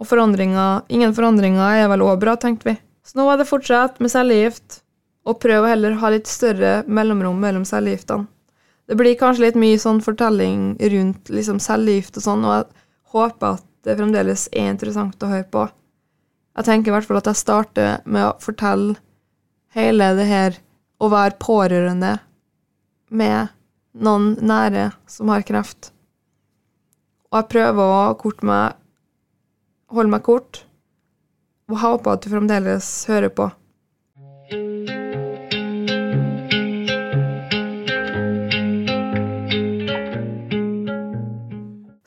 Og 0.00 0.08
forandringer, 0.08 0.84
ingen 0.88 1.14
forandringer 1.16 1.82
er 1.82 1.90
vel 1.92 2.04
òg 2.04 2.20
bra, 2.22 2.36
tenkte 2.40 2.70
vi. 2.70 2.76
Så 3.04 3.18
nå 3.18 3.26
var 3.26 3.40
det 3.40 3.48
fortsatt 3.48 3.98
med 4.00 4.12
cellegift, 4.12 4.82
og 5.28 5.40
prøv 5.42 5.64
å 5.64 5.70
heller 5.70 5.98
ha 6.00 6.10
litt 6.12 6.30
større 6.30 6.80
mellomrom 6.88 7.40
mellom 7.40 7.66
cellegiftene. 7.68 8.28
Det 8.90 8.96
blir 8.98 9.18
kanskje 9.18 9.44
litt 9.44 9.58
mye 9.60 9.78
sånn 9.78 10.00
fortelling 10.02 10.72
rundt 10.92 11.30
liksom 11.30 11.60
cellegift 11.62 12.16
og 12.18 12.24
sånn, 12.24 12.42
og 12.42 12.56
jeg 12.56 12.86
håper 13.14 13.60
at 13.60 13.66
det 13.86 13.94
fremdeles 14.00 14.48
er 14.50 14.72
interessant 14.72 15.22
å 15.22 15.30
høre 15.30 15.46
på. 15.52 15.68
Jeg 16.58 16.66
tenker 16.66 16.90
i 16.90 16.94
hvert 16.96 17.06
fall 17.06 17.20
at 17.20 17.30
jeg 17.30 17.38
starter 17.38 18.02
med 18.04 18.26
å 18.26 18.34
fortelle 18.42 18.98
hele 19.76 20.10
det 20.18 20.26
her 20.26 20.58
å 20.98 21.12
være 21.12 21.38
pårørende 21.40 22.16
med 23.14 23.54
noen 23.94 24.34
nære 24.42 24.90
som 25.10 25.30
har 25.30 25.46
kreft. 25.46 25.92
Og 27.30 27.38
jeg 27.38 27.50
prøver 27.54 27.94
å 27.94 28.18
korte 28.18 28.46
meg 28.46 28.80
holde 29.90 30.12
meg 30.12 30.22
kort, 30.26 30.64
og 31.70 31.80
håper 31.82 32.14
at 32.14 32.24
du 32.24 32.30
fremdeles 32.32 32.88
hører 33.10 33.32
på. 33.34 33.48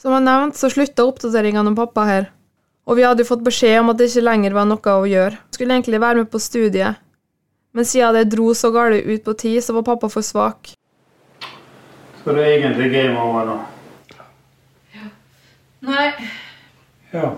Som 0.04 0.12
jeg 0.12 0.26
nevnte, 0.26 0.60
så 0.60 0.68
slutta 0.68 1.06
oppdateringene 1.08 1.72
om 1.72 1.76
pappa 1.78 2.04
her. 2.04 2.26
Og 2.84 2.98
vi 3.00 3.06
hadde 3.08 3.24
jo 3.24 3.30
fått 3.30 3.44
beskjed 3.46 3.78
om 3.80 3.94
at 3.94 4.02
det 4.02 4.10
ikke 4.10 4.26
lenger 4.26 4.56
var 4.58 4.66
noe 4.68 4.96
å 5.00 5.06
gjøre. 5.08 5.38
Jeg 5.40 5.56
skulle 5.56 5.78
egentlig 5.78 6.02
være 6.04 6.26
med 6.26 6.30
på 6.34 6.42
studiet, 6.44 7.00
men 7.72 7.88
siden 7.88 8.18
det 8.18 8.26
dro 8.34 8.50
så 8.52 8.74
galt 8.76 9.00
ut 9.00 9.24
på 9.24 9.36
tid, 9.40 9.62
så 9.64 9.78
var 9.78 9.86
pappa 9.88 10.10
for 10.12 10.28
svak. 10.28 10.74
Så 12.20 12.36
det 12.36 12.44
er 12.44 12.58
egentlig 12.58 12.90
game 12.92 13.16
over 13.22 13.48
nå? 13.48 13.56
Ja. 14.92 15.08
Nei. 15.88 16.04
Ja. 17.14 17.32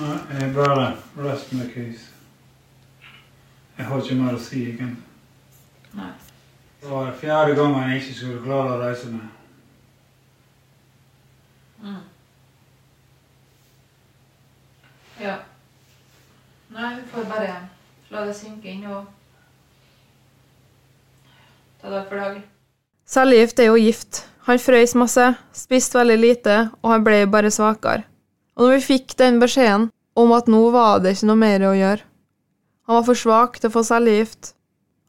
Nei, 0.00 0.18
jeg 0.40 0.50
bare 0.58 0.88
rest 1.28 1.54
my 1.54 1.68
case. 1.70 2.10
Jeg 3.78 3.86
har 3.86 4.02
ikke 4.02 4.18
mer 4.18 4.34
å 4.34 4.42
si, 4.42 4.66
egentlig. 4.72 4.98
Nei. 5.94 6.10
Det 6.82 6.90
var 6.90 7.14
fjerde 7.22 7.54
gangen 7.62 7.94
jeg 7.94 8.02
ikke 8.02 8.18
skulle 8.18 8.42
klare 8.42 8.74
å 8.74 8.82
reise 8.82 9.14
meg. 9.14 9.30
Mm. 11.84 12.00
Ja. 15.20 15.34
Nei, 16.74 16.94
vi 16.96 17.02
får 17.12 17.24
bare 17.28 17.50
la 18.10 18.22
det 18.24 18.36
synke 18.38 18.70
inn 18.72 18.86
og 18.88 19.04
ta 21.82 21.92
dag 21.92 22.06
for 22.08 22.22
dag. 22.22 22.38
Cellegift 23.04 23.60
er 23.60 23.68
jo 23.68 23.76
gift. 23.78 24.22
Han 24.48 24.60
frøys 24.60 24.94
masse, 24.96 25.26
spiste 25.56 26.00
veldig 26.00 26.16
lite, 26.20 26.56
og 26.82 26.90
han 26.92 27.04
ble 27.04 27.20
bare 27.32 27.52
svakere. 27.52 28.06
Og 28.56 28.66
når 28.66 28.74
vi 28.78 28.88
fikk 28.88 29.14
den 29.20 29.38
beskjeden 29.42 29.90
om 30.16 30.32
at 30.36 30.48
nå 30.48 30.62
var 30.72 31.04
det 31.04 31.14
ikke 31.14 31.28
noe 31.28 31.40
mer 31.40 31.64
å 31.66 31.72
gjøre 31.74 32.04
Han 32.86 32.98
var 32.98 33.06
for 33.06 33.18
svak 33.18 33.56
til 33.58 33.70
å 33.70 33.74
få 33.74 33.82
cellegift. 33.88 34.52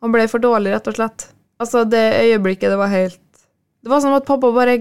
Han 0.01 0.13
ble 0.13 0.27
for 0.31 0.43
dårlig, 0.43 0.71
rett 0.71 0.87
og 0.87 0.95
slett. 0.95 1.27
Altså, 1.59 1.83
det 1.83 2.03
øyeblikket, 2.21 2.71
det 2.71 2.79
var 2.79 2.91
helt 2.91 3.19
Det 3.83 3.91
var 3.91 4.01
som 4.01 4.15
at 4.15 4.25
pappa 4.27 4.51
bare 4.55 4.77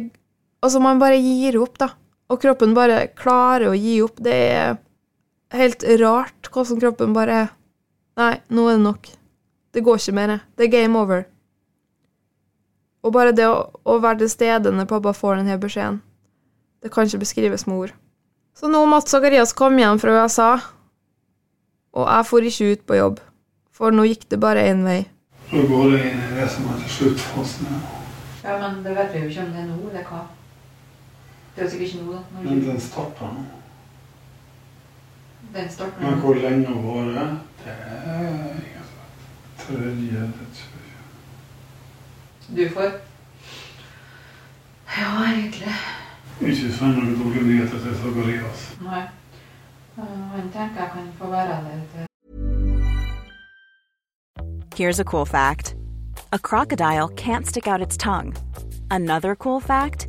Altså, 0.65 0.81
man 0.81 1.01
bare 1.03 1.21
gir 1.21 1.59
opp, 1.61 1.77
da. 1.81 1.91
Og 2.33 2.41
kroppen 2.41 2.73
bare 2.77 3.03
klarer 3.19 3.69
å 3.69 3.77
gi 3.77 3.99
opp. 4.05 4.17
Det 4.25 4.33
er 4.33 4.79
helt 5.55 5.85
rart 6.01 6.49
hvordan 6.51 6.81
kroppen 6.81 7.13
bare 7.17 7.45
Nei, 8.15 8.37
nå 8.55 8.69
er 8.71 8.77
det 8.77 8.85
nok. 8.85 9.09
Det 9.75 9.83
går 9.83 9.99
ikke 9.99 10.13
mer. 10.15 10.33
Det 10.55 10.69
er 10.69 10.71
game 10.71 11.01
over. 11.01 11.25
Og 13.03 13.11
bare 13.13 13.33
det 13.35 13.49
å, 13.51 13.57
å 13.83 13.97
være 13.99 14.21
til 14.23 14.31
stede 14.31 14.71
når 14.71 14.87
pappa 14.93 15.11
får 15.13 15.41
denne 15.41 15.57
beskjeden, 15.61 15.99
det 16.79 16.93
kan 16.95 17.11
ikke 17.11 17.25
beskrives 17.25 17.67
med 17.67 17.81
ord. 17.83 17.97
Så 18.55 18.71
nå 18.71 18.85
måtte 18.87 19.11
Zakarias 19.11 19.53
komme 19.59 19.83
hjem 19.83 19.99
fra 19.99 20.15
USA, 20.15 20.53
og 21.91 22.07
jeg 22.07 22.29
for 22.31 22.47
ikke 22.47 22.71
ut 22.71 22.87
på 22.87 23.01
jobb, 23.01 23.19
for 23.75 23.91
nå 23.99 24.07
gikk 24.07 24.29
det 24.31 24.39
bare 24.47 24.63
én 24.71 24.87
vei. 24.87 25.01
Så 25.51 25.67
går 25.69 25.91
det 25.97 26.01
inn 26.13 26.23
i 26.23 26.31
det 26.39 26.49
som 26.55 26.71
heter 26.71 26.97
sluttfasen. 27.01 27.75
ja. 27.75 27.83
Ja, 28.45 28.59
men 28.61 28.83
det 28.85 28.93
vet 28.93 29.13
vi 29.15 29.21
jo 29.25 29.29
ikke 29.33 29.45
om 29.47 29.53
det 29.57 29.61
er 29.63 29.69
nå, 29.71 29.77
eller 29.91 30.03
hva. 30.05 30.23
Det 31.55 31.61
er 31.61 31.65
jo 31.65 31.71
sikkert 31.71 31.89
ikke 31.89 32.05
nå, 32.05 32.13
da. 32.13 32.19
Når 32.35 32.51
Men 32.51 32.61
du- 32.61 32.67
den 32.71 32.81
starter 32.81 33.33
nå. 33.35 33.45
Den 35.61 35.71
starter 35.71 36.01
Men 36.01 36.11
nå. 36.11 36.17
hvor 36.21 36.35
lenge 36.35 36.67
hun 36.67 36.87
varer, 36.87 37.39
det 37.65 37.73
er 37.73 38.51
ingen 38.51 38.85
som 38.85 38.97
vet. 39.01 39.83
Tredje 39.83 40.21
dødsfall. 40.21 40.81
Du 42.57 42.69
får. 42.75 42.91
Ja, 44.99 45.25
egentlig. 45.33 45.75
Ikke 46.41 46.73
send 46.73 46.97
noen 46.97 47.15
dårlige 47.23 47.45
nyheter 47.47 47.79
til 47.79 47.95
Zakarias. 47.97 48.77
Nei. 48.83 49.01
Eh, 49.99 50.05
Han 50.35 50.43
tenker 50.53 50.81
jeg 50.83 50.91
kan 50.93 51.09
få 51.19 51.31
være 51.31 51.49
der 51.49 51.81
til 51.93 52.07
Here's 54.77 54.99
a 55.01 55.05
cool 55.05 55.25
fact 55.27 55.77
a 56.33 56.39
crocodile 56.39 57.09
can't 57.17 57.47
stick 57.47 57.69
out 57.69 57.81
its 57.81 57.97
tongue. 57.97 58.33
Another 58.91 59.35
cool 59.37 59.61
fact 59.61 60.09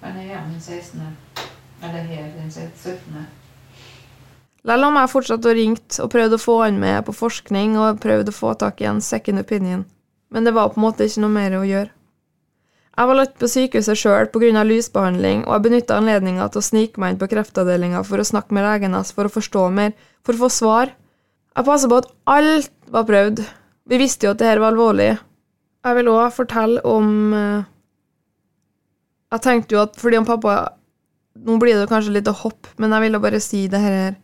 Men 0.00 0.16
jeg 0.16 0.24
er 0.24 0.32
hjemme 0.34 0.54
den 0.54 0.64
16. 0.64 1.00
Eller 1.82 2.08
her 2.08 2.32
den 2.36 2.50
17. 2.52 3.28
Lell 4.68 4.84
om 4.84 4.98
jeg 5.00 5.12
fortsatte 5.12 5.48
å 5.48 5.56
ringt 5.56 5.96
og 6.04 6.10
prøvde 6.12 6.36
å 6.36 6.42
få 6.42 6.58
han 6.66 6.80
med 6.80 7.06
på 7.06 7.14
forskning 7.16 7.78
og 7.80 8.02
prøvde 8.02 8.32
å 8.32 8.36
få 8.36 8.52
tak 8.60 8.82
i 8.82 8.88
en 8.90 9.00
second 9.04 9.40
opinion, 9.40 9.86
men 10.28 10.44
det 10.44 10.52
var 10.56 10.72
på 10.72 10.80
en 10.80 10.84
måte 10.84 11.06
ikke 11.08 11.22
noe 11.24 11.32
mer 11.32 11.56
å 11.56 11.64
gjøre. 11.64 11.92
Jeg 13.00 13.08
var 13.08 13.16
lagt 13.16 13.38
på 13.40 13.48
sykehuset 13.48 13.96
sjøl 13.96 14.28
pga. 14.28 14.64
lysbehandling, 14.66 15.46
og 15.46 15.54
jeg 15.54 15.64
benytta 15.64 15.96
anledninga 15.96 16.48
til 16.50 16.60
å 16.60 16.66
snike 16.68 17.00
meg 17.00 17.14
inn 17.14 17.20
på 17.22 17.30
kreftavdelinga 17.32 18.02
for 18.04 18.20
å 18.20 18.26
snakke 18.26 18.52
med 18.52 18.66
legen 18.66 18.92
hans 18.92 19.14
for 19.16 19.24
å 19.24 19.32
forstå 19.32 19.70
mer, 19.72 19.94
for 20.26 20.36
å 20.36 20.42
få 20.44 20.50
svar. 20.52 20.92
Jeg 21.56 21.64
passa 21.64 21.88
på 21.88 22.00
at 22.02 22.10
alt 22.26 22.72
var 22.92 23.06
prøvd. 23.08 23.40
Vi 23.88 23.98
visste 23.98 24.26
jo 24.26 24.34
at 24.34 24.42
det 24.42 24.50
her 24.50 24.60
var 24.60 24.74
alvorlig. 24.74 25.14
Jeg 25.80 25.96
vil 25.96 26.12
òg 26.12 26.34
fortelle 26.36 26.82
om 26.84 27.32
eh, 27.32 27.64
Jeg 29.30 29.44
tenkte 29.44 29.76
jo 29.76 29.84
at 29.84 29.98
fordi 30.00 30.18
han 30.18 30.28
pappa 30.28 30.76
Nå 31.40 31.56
blir 31.62 31.78
det 31.78 31.86
kanskje 31.88 32.16
litt 32.16 32.28
å 32.28 32.34
hoppe, 32.34 32.72
men 32.82 32.90
jeg 32.90 33.04
ville 33.04 33.20
bare 33.22 33.38
si 33.40 33.62
det 33.70 33.78
her 33.80 34.16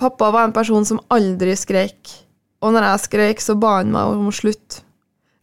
Pappa 0.00 0.30
var 0.32 0.48
en 0.48 0.54
person 0.56 0.86
som 0.88 1.02
aldri 1.12 1.52
skrek, 1.54 2.10
og 2.64 2.72
når 2.74 2.86
jeg 2.88 3.02
skrek, 3.04 3.42
så 3.44 3.54
ba 3.54 3.76
han 3.76 3.92
meg 3.94 4.16
om 4.16 4.26
å 4.26 4.34
slutte. 4.34 4.80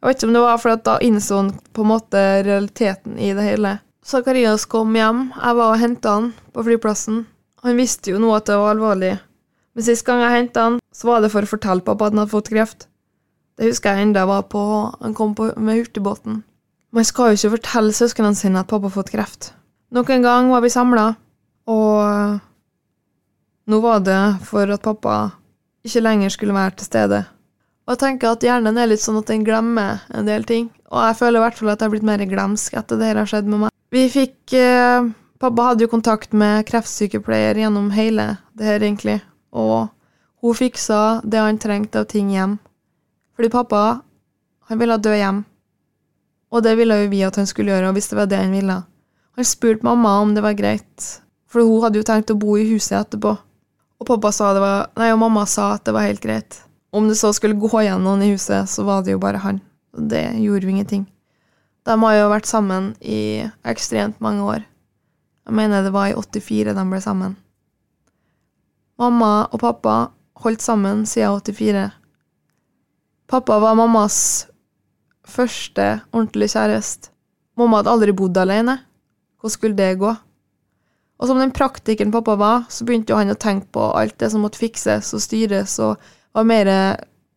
Jeg 0.02 0.10
vet 0.10 0.18
ikke 0.18 0.28
om 0.28 0.36
det 0.36 0.42
var 0.44 0.60
fordi 0.60 0.84
da 0.90 0.98
innså 1.06 1.38
han 1.38 1.52
på 1.72 1.86
en 1.86 1.92
måte 1.94 2.22
realiteten 2.44 3.20
i 3.22 3.30
det 3.38 3.46
hele. 3.46 3.76
Zakarias 4.04 4.66
kom 4.66 4.96
hjem. 4.98 5.28
Jeg 5.38 5.58
var 5.60 5.76
og 5.76 5.80
henta 5.80 6.16
han 6.18 6.32
på 6.52 6.66
flyplassen. 6.66 7.20
Han 7.62 7.78
visste 7.78 8.12
jo 8.12 8.20
nå 8.20 8.32
at 8.34 8.50
det 8.50 8.58
var 8.58 8.74
alvorlig. 8.74 9.12
Men 9.78 9.86
sist 9.86 10.04
gang 10.08 10.24
jeg 10.26 10.34
henta 10.34 10.64
han, 10.66 10.80
så 10.92 11.12
var 11.12 11.22
det 11.22 11.30
for 11.32 11.46
å 11.46 11.52
fortelle 11.54 11.86
pappa 11.86 12.10
at 12.10 12.16
han 12.16 12.24
hadde 12.24 12.34
fått 12.34 12.50
kreft. 12.50 12.88
Det 13.62 13.70
husker 13.70 13.94
jeg 13.94 14.10
enda 14.10 14.24
jeg 14.24 14.32
var 14.32 14.48
på 14.50 14.62
Han 15.04 15.14
kom 15.14 15.36
på, 15.38 15.52
med 15.62 15.78
hurtigbåten. 15.78 16.42
Man 16.92 17.08
skal 17.08 17.32
jo 17.32 17.40
ikke 17.40 17.56
fortelle 17.58 17.96
søsknene 17.96 18.36
sine 18.36 18.62
at 18.62 18.70
pappa 18.70 18.90
har 18.90 18.96
fått 18.98 19.14
kreft. 19.14 19.54
Nok 19.96 20.10
en 20.12 20.26
gang 20.26 20.50
var 20.52 20.64
vi 20.64 20.72
samla, 20.72 21.06
og 21.72 22.40
nå 23.72 23.80
var 23.84 24.02
det 24.04 24.22
for 24.48 24.72
at 24.72 24.84
pappa 24.84 25.16
ikke 25.88 26.04
lenger 26.04 26.34
skulle 26.34 26.56
være 26.56 26.76
til 26.80 26.90
stede. 26.90 27.22
Og 27.88 27.96
jeg 27.96 28.02
tenker 28.04 28.34
at 28.34 28.44
hjernen 28.46 28.78
er 28.78 28.92
litt 28.92 29.02
sånn 29.04 29.20
at 29.20 29.32
den 29.32 29.46
glemmer 29.48 30.04
en 30.14 30.28
del 30.28 30.46
ting. 30.48 30.70
Og 30.92 31.00
jeg 31.08 31.18
føler 31.20 31.40
i 31.40 31.44
hvert 31.46 31.58
fall 31.58 31.72
at 31.72 31.82
jeg 31.82 31.88
har 31.88 31.96
blitt 31.96 32.08
mer 32.08 32.24
glemsk 32.30 32.76
etter 32.78 33.00
det 33.00 33.10
her 33.10 33.22
har 33.24 33.32
skjedd 33.32 33.50
med 33.50 33.66
meg. 33.66 33.74
Vi 33.92 34.06
fikk 34.12 34.54
eh, 34.56 35.10
Pappa 35.42 35.72
hadde 35.72 35.88
jo 35.88 35.90
kontakt 35.90 36.36
med 36.38 36.68
kreftsykepleier 36.70 37.58
gjennom 37.58 37.88
hele 37.96 38.36
det 38.54 38.68
her, 38.68 38.84
egentlig. 38.84 39.18
Og 39.50 39.90
hun 40.46 40.58
fiksa 40.58 41.22
det 41.26 41.42
han 41.42 41.58
trengte 41.58 42.04
av 42.04 42.12
ting 42.12 42.30
hjem. 42.30 42.60
Fordi 43.34 43.50
pappa, 43.50 43.82
han 44.70 44.82
ville 44.82 45.00
dø 45.02 45.16
hjem. 45.18 45.40
Og 46.52 46.64
det 46.66 46.76
ville 46.80 46.98
jo 47.04 47.12
vi 47.12 47.22
at 47.24 47.38
han 47.40 47.48
skulle 47.48 47.72
gjøre, 47.72 47.94
hvis 47.96 48.12
det 48.12 48.18
var 48.20 48.28
det 48.32 48.42
han 48.42 48.56
ville. 48.56 48.82
Han 49.40 49.48
spurte 49.48 49.88
mamma 49.88 50.18
om 50.20 50.34
det 50.36 50.44
var 50.44 50.58
greit, 50.60 51.06
for 51.48 51.64
hun 51.64 51.86
hadde 51.86 52.02
jo 52.02 52.08
tenkt 52.08 52.34
å 52.34 52.40
bo 52.40 52.58
i 52.60 52.68
huset 52.68 52.98
etterpå. 53.00 53.38
Og 54.02 54.08
pappa 54.08 54.34
sa 54.36 54.52
det 54.56 54.64
var, 54.64 54.90
nei, 55.00 55.12
og 55.14 55.22
mamma 55.22 55.46
sa 55.48 55.76
at 55.78 55.86
det 55.88 55.96
var 55.96 56.08
helt 56.10 56.24
greit. 56.24 56.60
Om 56.92 57.08
det 57.08 57.16
så 57.20 57.32
skulle 57.34 57.60
gå 57.60 57.70
igjen 57.80 58.04
noen 58.04 58.26
i 58.26 58.34
huset, 58.34 58.68
så 58.68 58.84
var 58.84 59.06
det 59.06 59.16
jo 59.16 59.22
bare 59.22 59.40
han. 59.46 59.62
Og 59.96 60.10
det 60.12 60.26
gjorde 60.42 60.68
jo 60.68 60.74
ingenting. 60.74 61.06
De 61.88 61.96
har 62.04 62.18
jo 62.18 62.32
vært 62.34 62.50
sammen 62.50 62.92
i 63.00 63.48
ekstremt 63.68 64.20
mange 64.22 64.44
år. 64.44 64.66
Jeg 65.48 65.56
mener 65.58 65.86
det 65.86 65.94
var 65.96 66.12
i 66.12 66.18
84 66.18 66.76
de 66.76 66.84
ble 66.92 67.00
sammen. 67.02 67.38
Mamma 69.02 69.48
og 69.50 69.64
pappa 69.64 69.96
holdt 70.44 70.62
sammen 70.62 71.06
siden 71.10 71.40
84. 71.42 71.88
Pappa 73.32 73.58
var 73.64 73.78
mammas 73.80 74.48
første 75.28 75.88
ordentlig 76.12 76.52
kjæreste. 76.54 77.12
Mamma 77.60 77.82
hadde 77.82 77.94
aldri 77.94 78.16
bodd 78.16 78.38
alene. 78.42 78.80
Hvordan 79.42 79.56
skulle 79.56 79.78
det 79.78 80.00
gå? 80.02 80.12
Og 81.22 81.30
som 81.30 81.38
den 81.38 81.54
praktikeren 81.54 82.14
pappa 82.14 82.36
var, 82.40 82.66
så 82.74 82.86
begynte 82.86 83.14
jo 83.14 83.20
han 83.20 83.34
å 83.34 83.38
tenke 83.38 83.70
på 83.76 83.92
alt 83.94 84.18
det 84.22 84.32
som 84.34 84.42
måtte 84.42 84.62
fikses 84.62 85.12
og 85.14 85.22
styres, 85.22 85.78
og 85.84 86.02
var 86.34 86.48
mer 86.48 86.72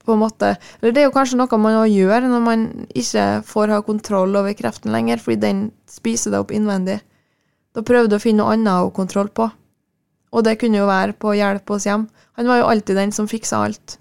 på 0.04 0.12
en 0.12 0.20
måte 0.20 0.50
Eller 0.80 0.92
det 0.92 1.00
er 1.00 1.06
jo 1.08 1.14
kanskje 1.14 1.38
noe 1.40 1.58
man 1.58 1.78
gjør 1.88 2.26
når 2.28 2.42
man 2.44 2.64
ikke 2.92 3.42
får 3.48 3.72
ha 3.72 3.80
kontroll 3.84 4.36
over 4.36 4.56
kreften 4.56 4.92
lenger, 4.92 5.20
fordi 5.20 5.40
den 5.40 5.66
spiser 5.88 6.32
deg 6.32 6.44
opp 6.44 6.52
innvendig. 6.54 7.00
Da 7.74 7.82
prøvde 7.82 8.14
jeg 8.14 8.22
å 8.22 8.24
finne 8.24 8.44
noe 8.44 8.54
annet 8.54 8.86
å 8.86 8.92
kontroll 8.94 9.30
på. 9.32 9.48
Og 10.34 10.44
det 10.44 10.58
kunne 10.60 10.80
jo 10.80 10.90
være 10.90 11.16
på 11.16 11.32
å 11.32 11.36
hjelpe 11.38 11.76
oss 11.76 11.86
hjem. 11.88 12.08
Han 12.38 12.50
var 12.50 12.60
jo 12.60 12.68
alltid 12.70 12.98
den 12.98 13.12
som 13.16 13.30
fiksa 13.30 13.64
alt. 13.66 13.98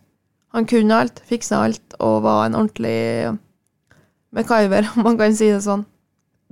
Han 0.53 0.67
kunne 0.69 0.99
alt, 0.99 1.23
fiksa 1.29 1.63
alt, 1.65 1.95
og 1.99 2.23
var 2.25 2.45
en 2.45 2.57
ordentlig 2.59 3.33
MacGyver, 4.33 4.89
om 4.95 5.07
man 5.07 5.19
kan 5.19 5.35
si 5.37 5.51
det 5.51 5.61
sånn. 5.65 5.85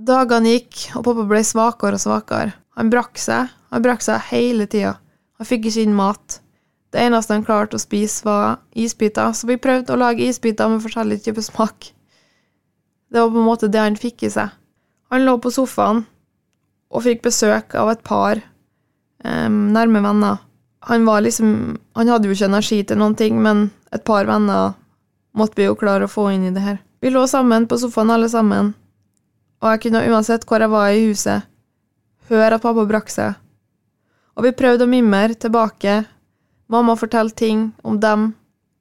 Dagene 0.02 0.56
gikk, 0.56 0.88
og 0.96 1.06
pappa 1.06 1.26
ble 1.30 1.42
svakere 1.46 1.98
og 1.98 2.02
svakere. 2.02 2.54
Han 2.78 2.90
brakk 2.92 3.18
seg. 3.20 3.50
Han 3.72 3.84
brakk 3.84 4.04
seg 4.04 4.22
hele 4.30 4.66
tida. 4.70 4.96
Han 5.38 5.48
fikk 5.48 5.68
ikke 5.68 5.84
inn 5.86 5.96
mat. 5.96 6.38
Det 6.92 7.00
eneste 7.00 7.34
han 7.34 7.44
klarte 7.44 7.78
å 7.78 7.82
spise, 7.82 8.24
var 8.26 8.60
isbiter, 8.76 9.32
så 9.32 9.48
vi 9.48 9.60
prøvde 9.60 9.94
å 9.94 10.00
lage 10.00 10.26
isbiter 10.26 10.68
med 10.68 10.82
forskjellig 10.84 11.22
type 11.24 11.42
smak. 11.44 11.88
Det 13.12 13.20
var 13.20 13.32
på 13.32 13.40
en 13.40 13.48
måte 13.48 13.70
det 13.72 13.80
han 13.80 13.96
fikk 13.96 14.26
i 14.28 14.32
seg. 14.32 14.52
Han 15.12 15.24
lå 15.24 15.38
på 15.40 15.52
sofaen 15.52 16.04
og 16.92 17.04
fikk 17.04 17.24
besøk 17.24 17.74
av 17.80 17.90
et 17.92 18.04
par 18.04 18.40
um, 19.24 19.72
nærme 19.72 20.04
venner. 20.04 20.40
Han 20.88 21.04
var 21.06 21.22
liksom 21.22 21.78
Han 21.94 22.08
hadde 22.08 22.26
jo 22.26 22.34
ikke 22.34 22.48
energi 22.48 22.82
til 22.84 22.98
noen 22.98 23.14
ting, 23.16 23.36
men 23.40 23.70
et 23.92 24.04
par 24.04 24.26
venner 24.28 24.72
måtte 25.36 25.60
vi 25.60 25.68
jo 25.68 25.76
klare 25.78 26.08
å 26.08 26.12
få 26.12 26.30
inn 26.32 26.48
i 26.48 26.52
det 26.52 26.64
her. 26.64 26.80
Vi 27.02 27.10
lå 27.10 27.26
sammen 27.26 27.66
på 27.66 27.78
sofaen, 27.82 28.10
alle 28.14 28.28
sammen, 28.30 28.68
og 29.58 29.72
jeg 29.72 29.80
kunne 29.82 30.04
uansett 30.06 30.44
hvor 30.46 30.62
jeg 30.62 30.70
var 30.70 30.90
i 30.94 31.00
huset, 31.08 31.48
høre 32.30 32.54
at 32.54 32.62
pappa 32.62 32.84
brakk 32.86 33.10
seg. 33.10 33.40
Og 34.38 34.46
vi 34.46 34.52
prøvde 34.54 34.86
å 34.86 34.90
mimre 34.92 35.34
tilbake. 35.34 35.96
Mamma 36.70 36.94
fortalte 36.94 37.40
ting 37.42 37.64
om 37.82 37.98
dem, 37.98 38.28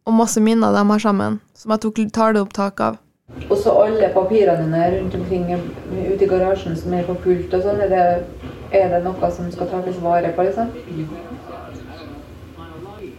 og 0.05 0.13
masse 0.19 0.37
minner 0.37 0.69
de 0.77 0.85
har 0.91 1.01
sammen, 1.01 1.39
som 1.57 1.73
jeg 1.73 1.81
tok 1.81 2.03
taleopptak 2.13 2.85
av. 2.91 3.01
Og 3.47 3.57
så 3.57 3.73
alle 3.87 4.13
papirene 4.13 4.67
dine 4.67 4.85
rundt 4.99 5.17
omkring 5.17 5.49
ute 5.57 6.21
i 6.21 6.29
garasjen 6.29 6.77
som 6.77 6.93
er 6.93 7.09
på 7.09 7.17
pult 7.25 7.57
og 7.57 7.65
sånn, 7.65 7.81
er 7.81 8.21
er 8.71 8.93
det 8.93 9.01
noe 9.03 9.33
som 9.33 9.49
skal 9.51 9.67
tas 9.73 9.97
vare 9.99 10.29
på, 10.35 10.45
liksom? 10.45 10.69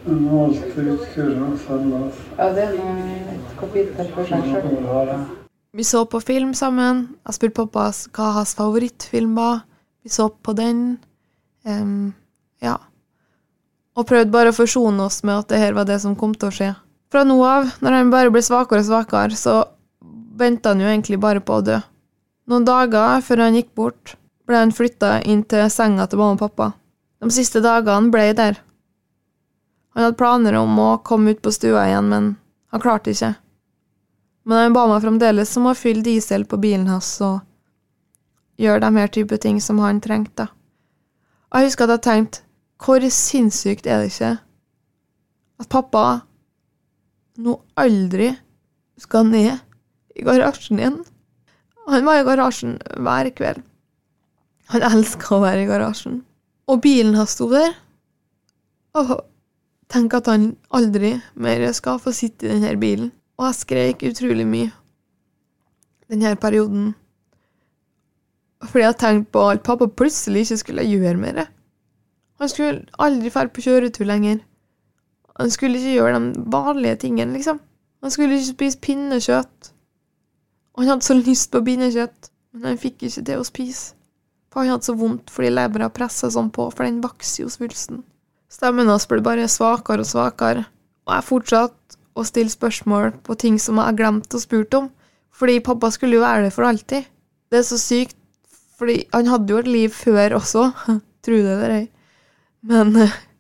Alt 0.02 0.78
utstyret 0.78 1.60
samles. 1.62 2.16
Ja, 2.38 2.48
det 2.54 2.64
er 2.64 2.78
et 3.36 3.52
kapittel 3.60 4.08
for 4.14 4.26
seg 4.26 4.48
sjøl. 4.50 5.20
Vi 5.72 5.84
så 5.86 6.02
på 6.04 6.20
film 6.20 6.54
sammen. 6.58 7.04
Jeg 7.26 7.38
spurte 7.38 7.58
pappa 7.62 7.84
hva 8.12 8.30
hans 8.38 8.54
favorittfilm 8.58 9.36
var. 9.38 9.62
Vi 10.02 10.10
så 10.10 10.26
på 10.28 10.54
den. 10.58 10.98
Um, 11.64 12.14
ja. 12.60 12.80
Og 13.94 14.08
prøvde 14.08 14.34
bare 14.34 14.50
å 14.50 14.56
forsone 14.56 15.06
oss 15.06 15.22
med 15.22 15.44
at 15.44 15.52
det 15.52 15.60
her 15.62 15.76
var 15.76 15.86
det 15.86 16.00
som 16.02 16.16
kom 16.18 16.34
til 16.34 16.50
å 16.50 16.56
skje. 16.56 16.72
Fra 17.12 17.22
nå 17.28 17.38
av, 17.44 17.70
når 17.84 17.96
han 17.98 18.10
bare 18.10 18.32
ble 18.34 18.42
svakere 18.42 18.82
og 18.82 18.88
svakere, 18.88 19.38
så 19.38 19.62
venta 20.40 20.72
han 20.72 20.82
jo 20.82 20.90
egentlig 20.90 21.20
bare 21.22 21.44
på 21.44 21.60
å 21.60 21.64
dø. 21.64 21.78
Noen 22.50 22.66
dager 22.66 23.22
før 23.22 23.44
han 23.44 23.56
gikk 23.56 23.70
bort, 23.78 24.16
ble 24.48 24.58
han 24.58 24.74
flytta 24.74 25.20
inn 25.28 25.44
til 25.46 25.68
senga 25.70 26.08
til 26.08 26.18
mamma 26.18 26.40
og 26.40 26.42
pappa. 26.42 26.72
De 27.22 27.30
siste 27.30 27.62
dagene 27.62 28.10
ble 28.10 28.26
jeg 28.30 28.38
der. 28.40 28.58
Han 29.92 30.06
hadde 30.06 30.16
planer 30.16 30.56
om 30.56 30.78
å 30.80 30.90
komme 31.04 31.34
ut 31.34 31.42
på 31.44 31.52
stua 31.52 31.84
igjen, 31.88 32.08
men 32.08 32.28
han 32.72 32.80
klarte 32.80 33.12
ikke. 33.12 33.34
Men 34.48 34.58
han 34.58 34.76
ba 34.76 34.86
meg 34.90 35.02
fremdeles 35.04 35.52
om 35.60 35.68
å 35.70 35.76
fylle 35.78 36.04
diesel 36.06 36.46
på 36.48 36.58
bilen 36.62 36.88
hans 36.90 37.10
og 37.22 37.42
gjøre 38.60 38.82
de 38.84 38.90
her 38.98 39.12
type 39.12 39.36
ting 39.42 39.60
som 39.60 39.80
han 39.82 40.00
trengte. 40.02 40.48
Og 41.52 41.60
jeg 41.60 41.70
husker 41.70 41.86
at 41.86 41.98
jeg 41.98 42.06
tenkte, 42.08 42.44
hvor 42.82 43.04
sinnssykt 43.14 43.86
er 43.86 44.02
det 44.02 44.10
ikke 44.10 44.32
at 45.62 45.68
pappa 45.70 46.04
nå 47.38 47.54
aldri 47.78 48.32
skal 48.98 49.28
ned 49.28 49.60
i 50.16 50.24
garasjen 50.26 50.80
igjen? 50.80 50.98
Han 51.86 52.08
var 52.08 52.22
i 52.22 52.26
garasjen 52.26 52.78
hver 53.02 53.30
kveld. 53.36 53.62
Han 54.72 54.86
elska 54.88 55.36
å 55.36 55.42
være 55.42 55.64
i 55.64 55.68
garasjen. 55.68 56.22
Og 56.70 56.80
bilen 56.82 57.16
hans 57.18 57.34
sto 57.36 57.48
der. 57.52 57.74
Og 58.96 59.12
tenk 59.90 60.14
at 60.14 60.28
han 60.30 60.52
aldri 60.70 61.16
mer 61.34 61.64
skal 61.76 62.00
få 62.02 62.12
sitte 62.14 62.46
i 62.46 62.52
denne 62.54 62.76
bilen. 62.80 63.10
Og 63.40 63.48
jeg 63.48 63.60
skreik 63.62 64.04
utrolig 64.06 64.46
mye 64.46 64.70
denne 66.12 66.36
perioden. 66.36 66.92
Fordi 68.62 68.84
jeg 68.84 68.98
tenkte 69.00 69.32
på 69.32 69.42
at 69.50 69.64
pappa 69.66 69.88
plutselig 69.88 70.44
ikke 70.46 70.60
skulle 70.60 70.86
gjøre 70.86 71.18
mer. 71.18 71.46
Han 72.38 72.50
skulle 72.50 72.84
aldri 72.98 73.30
dra 73.32 73.46
på 73.48 73.64
kjøretur 73.64 74.06
lenger. 74.06 74.42
Han 75.40 75.50
skulle 75.50 75.78
ikke 75.78 75.96
gjøre 75.96 76.20
de 76.20 76.44
vanlige 76.52 76.96
tingene, 77.06 77.32
liksom. 77.32 77.60
Han 78.02 78.10
skulle 78.10 78.36
ikke 78.36 78.52
spise 78.52 78.78
pinnekjøtt. 78.82 79.72
Og 80.74 80.82
han 80.82 80.92
hadde 80.92 81.06
så 81.06 81.16
lyst 81.16 81.50
på 81.52 81.62
pinnekjøtt, 81.64 82.30
men 82.52 82.72
han 82.72 82.80
fikk 82.80 83.06
ikke 83.08 83.24
det 83.26 83.38
å 83.40 83.46
spise. 83.46 83.94
For 84.52 84.60
han 84.60 84.74
hadde 84.74 84.84
så 84.84 84.94
vondt 84.98 85.30
fordi 85.32 85.52
levra 85.52 85.88
pressa 85.88 86.28
sånn 86.30 86.50
på, 86.52 86.68
for 86.70 86.84
den 86.84 87.00
vokser 87.04 87.46
jo 87.46 87.52
svulsten. 87.52 88.02
Stemmen 88.52 88.90
hans 88.92 89.08
ble 89.08 89.22
bare 89.24 89.48
svakere 89.48 90.04
og 90.04 90.08
svakere, 90.08 90.66
og 91.08 91.14
jeg 91.16 91.28
fortsatte 91.28 92.00
å 92.12 92.24
stille 92.28 92.52
spørsmål 92.52 93.14
på 93.24 93.36
ting 93.40 93.56
som 93.62 93.80
jeg 93.80 93.88
har 93.88 93.96
glemt 93.96 94.36
og 94.36 94.42
spurt 94.44 94.76
om, 94.76 94.90
fordi 95.32 95.62
pappa 95.64 95.88
skulle 95.94 96.18
jo 96.18 96.26
være 96.26 96.46
der 96.46 96.54
for 96.54 96.68
alltid. 96.68 97.08
Det 97.48 97.62
er 97.62 97.66
så 97.66 97.80
sykt, 97.80 98.16
fordi 98.76 99.06
han 99.14 99.30
hadde 99.32 99.54
jo 99.54 99.62
et 99.62 99.70
liv 99.70 99.96
før 99.96 100.36
også, 100.42 100.68
tro 101.24 101.38
det 101.40 101.54
eller 101.56 101.76
ei. 101.80 101.84
Men 102.68 102.96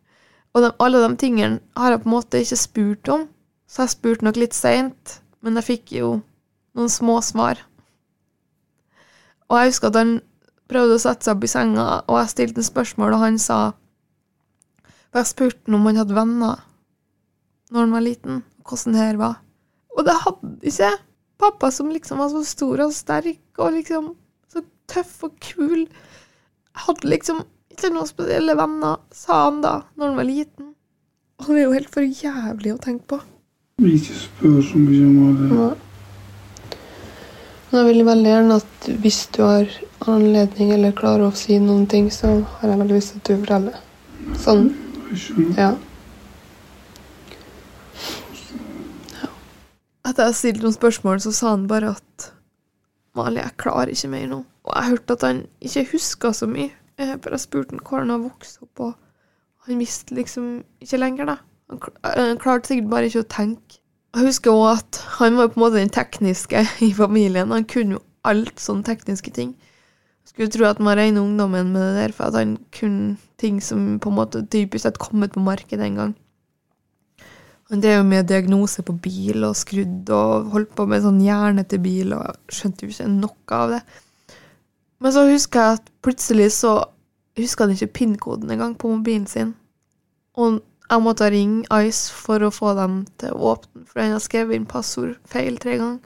Og 0.52 0.60
de, 0.60 0.68
alle 0.84 1.00
de 1.00 1.16
tingene 1.16 1.60
har 1.78 1.94
jeg 1.94 2.02
på 2.02 2.08
en 2.10 2.14
måte 2.14 2.40
ikke 2.44 2.60
spurt 2.60 3.08
om, 3.12 3.28
så 3.68 3.86
jeg 3.86 3.94
spurte 3.94 4.26
nok 4.26 4.40
litt 4.40 4.56
seint, 4.56 5.20
men 5.40 5.56
jeg 5.58 5.68
fikk 5.68 5.94
jo 5.96 6.10
noen 6.76 6.92
små 6.92 7.20
svar. 7.24 7.62
Og 9.48 9.56
jeg 9.58 9.72
husker 9.72 9.88
at 9.88 10.00
han 10.00 10.12
prøvde 10.68 10.98
å 10.98 11.00
sette 11.00 11.24
seg 11.24 11.36
opp 11.36 11.46
i 11.46 11.52
senga, 11.52 11.86
og 12.04 12.20
jeg 12.20 12.32
stilte 12.34 12.60
en 12.60 12.68
spørsmål, 12.68 13.16
og 13.16 13.24
han 13.24 13.40
sa 13.40 13.60
For 15.12 15.20
jeg 15.20 15.28
spurte 15.28 15.68
han 15.68 15.76
om 15.76 15.88
han 15.90 16.00
hadde 16.00 16.16
venner 16.16 16.60
når 17.72 17.86
han 17.86 17.94
var 17.94 18.04
liten, 18.04 18.42
hvordan 18.68 18.96
her 18.96 19.18
var. 19.20 19.38
Og 19.96 20.04
det 20.08 20.16
hadde 20.24 20.52
ikke. 20.68 20.90
Pappa 21.40 21.70
som 21.74 21.90
liksom 21.92 22.20
var 22.20 22.30
så 22.32 22.42
stor 22.46 22.84
og 22.84 22.92
sterk 22.94 23.60
og 23.60 23.74
liksom 23.76 24.12
så 24.52 24.62
tøff 24.90 25.24
og 25.28 25.38
kul. 25.42 25.86
Hadde 26.84 27.08
liksom 27.08 27.42
ikke 27.72 27.90
noen 27.92 28.08
spesielle 28.08 28.56
venner, 28.56 29.00
sa 29.12 29.46
han 29.46 29.62
da, 29.64 29.78
når 29.96 30.10
han 30.10 30.20
var 30.20 30.28
liten. 30.28 30.74
Og 31.40 31.48
det 31.48 31.62
er 31.62 31.64
jo 31.64 31.76
helt 31.78 31.94
for 31.94 32.04
jævlig 32.04 32.74
å 32.74 32.82
tenke 32.82 33.08
på. 33.14 33.20
Ikke 33.82 34.18
spør 34.20 34.60
så 34.68 34.78
mye 34.78 35.08
om 35.08 35.40
det. 35.40 35.72
Men 37.72 37.80
jeg 37.80 37.88
vil 37.88 38.04
veldig 38.04 38.32
gjerne 38.34 38.60
at 38.60 38.88
hvis 39.00 39.20
du 39.32 39.42
har 39.46 39.76
anledning 40.12 40.74
eller 40.76 40.92
klarer 40.96 41.30
å 41.30 41.36
si 41.36 41.56
noen 41.56 41.88
ting, 41.88 42.10
så 42.12 42.34
har 42.60 42.68
jeg 42.68 42.82
veldig 42.84 42.98
lyst 43.00 43.14
til 43.14 43.22
at 43.22 43.28
du 43.30 43.46
forteller. 43.46 43.82
Sånn. 44.38 44.68
Ja. 45.58 45.72
Etter 50.08 50.26
jeg 50.28 50.34
stilte 50.38 50.64
noen 50.66 50.74
spørsmål, 50.74 51.20
så 51.22 51.32
sa 51.34 51.52
han 51.54 51.68
bare 51.70 51.92
at 51.96 52.30
Mali, 53.16 53.38
jeg 53.42 53.56
klarer 53.60 53.92
ikke 53.92 54.08
mer 54.10 54.26
nå. 54.30 54.38
Og 54.64 54.72
jeg 54.78 54.88
hørte 54.94 55.16
at 55.18 55.24
han 55.26 55.40
ikke 55.60 55.84
huska 55.92 56.30
så 56.34 56.46
mye. 56.48 56.70
eh, 56.98 57.14
For 57.20 57.30
jeg 57.34 57.40
spurte 57.44 57.74
han 57.76 57.82
hvor 57.84 58.00
han 58.02 58.10
har 58.10 58.22
vokst 58.24 58.62
opp, 58.64 58.80
og 58.80 59.68
han 59.68 59.78
visste 59.78 60.14
liksom 60.16 60.64
ikke 60.82 60.98
lenger, 60.98 61.26
da. 61.26 61.36
Han, 61.70 61.78
kl- 61.80 61.98
eh, 62.08 62.22
han 62.32 62.38
klarte 62.40 62.72
sikkert 62.72 62.90
bare 62.90 63.10
ikke 63.10 63.22
å 63.24 63.28
tenke. 63.36 63.78
Jeg 64.16 64.26
husker 64.28 64.50
òg 64.52 64.78
at 64.78 64.98
han 65.18 65.36
var 65.38 65.48
på 65.48 65.56
en 65.60 65.62
måte 65.64 65.78
den 65.80 65.92
tekniske 65.92 66.64
i 66.88 66.90
familien. 66.96 67.52
Han 67.52 67.64
kunne 67.68 67.98
jo 67.98 68.02
alt 68.28 68.58
sånne 68.60 68.84
tekniske 68.88 69.32
ting. 69.34 69.54
Skulle 70.32 70.52
tro 70.52 70.64
at 70.64 70.80
var 70.80 70.96
rene 70.96 71.20
ungdommen 71.20 71.72
med 71.74 71.82
det 71.82 71.96
der, 72.00 72.12
for 72.16 72.30
at 72.30 72.38
han 72.40 72.56
kunne 72.72 73.16
ting 73.40 73.60
som 73.60 73.98
på 74.00 74.08
en 74.08 74.16
måte 74.16 74.46
typisk 74.46 74.86
sett 74.86 75.00
kommet 75.00 75.34
på 75.34 75.42
markedet 75.44 75.84
en 75.86 75.98
gang. 75.98 76.14
Han 77.72 77.80
drev 77.80 77.98
jo 77.98 78.08
med 78.08 78.28
diagnose 78.28 78.82
på 78.84 78.94
bil 79.00 79.44
og 79.48 79.56
skrudd 79.56 80.10
og 80.12 80.50
holdt 80.52 80.74
på 80.76 80.86
med 80.88 81.04
sånn 81.04 81.20
hjerne 81.24 81.64
til 81.68 81.80
bil, 81.84 82.12
og 82.16 82.52
skjønte 82.52 82.84
jo 82.84 82.92
ikke 82.92 83.08
noe 83.12 83.58
av 83.58 83.76
det. 83.76 83.82
Men 85.02 85.14
så 85.14 85.24
husker 85.28 85.60
jeg 85.60 85.78
at 85.78 85.92
plutselig 86.04 86.50
så 86.56 86.74
huska 87.40 87.64
han 87.64 87.72
ikke 87.74 87.94
PIN-koden 87.96 88.52
engang 88.52 88.74
på 88.78 88.90
mobilen 88.92 89.24
sin. 89.26 89.54
Og 90.36 90.60
jeg 90.88 91.04
måtte 91.04 91.30
ringe 91.32 91.80
Ice 91.86 92.12
for 92.12 92.44
å 92.44 92.52
få 92.52 92.74
dem 92.76 93.02
til 93.20 93.32
å 93.32 93.54
åpne, 93.54 93.86
for 93.88 94.02
han 94.02 94.14
har 94.16 94.24
skrevet 94.24 94.58
inn 94.58 94.68
passord 94.68 95.16
feil 95.28 95.56
tre 95.60 95.78
ganger. 95.80 96.02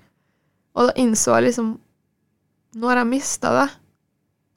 Og 0.76 0.90
da 0.90 0.96
innså 1.02 1.34
jeg 1.34 1.50
liksom 1.50 1.74
Nå 2.76 2.90
har 2.90 2.98
jeg 3.00 3.08
mista 3.08 3.50
det. 3.54 3.68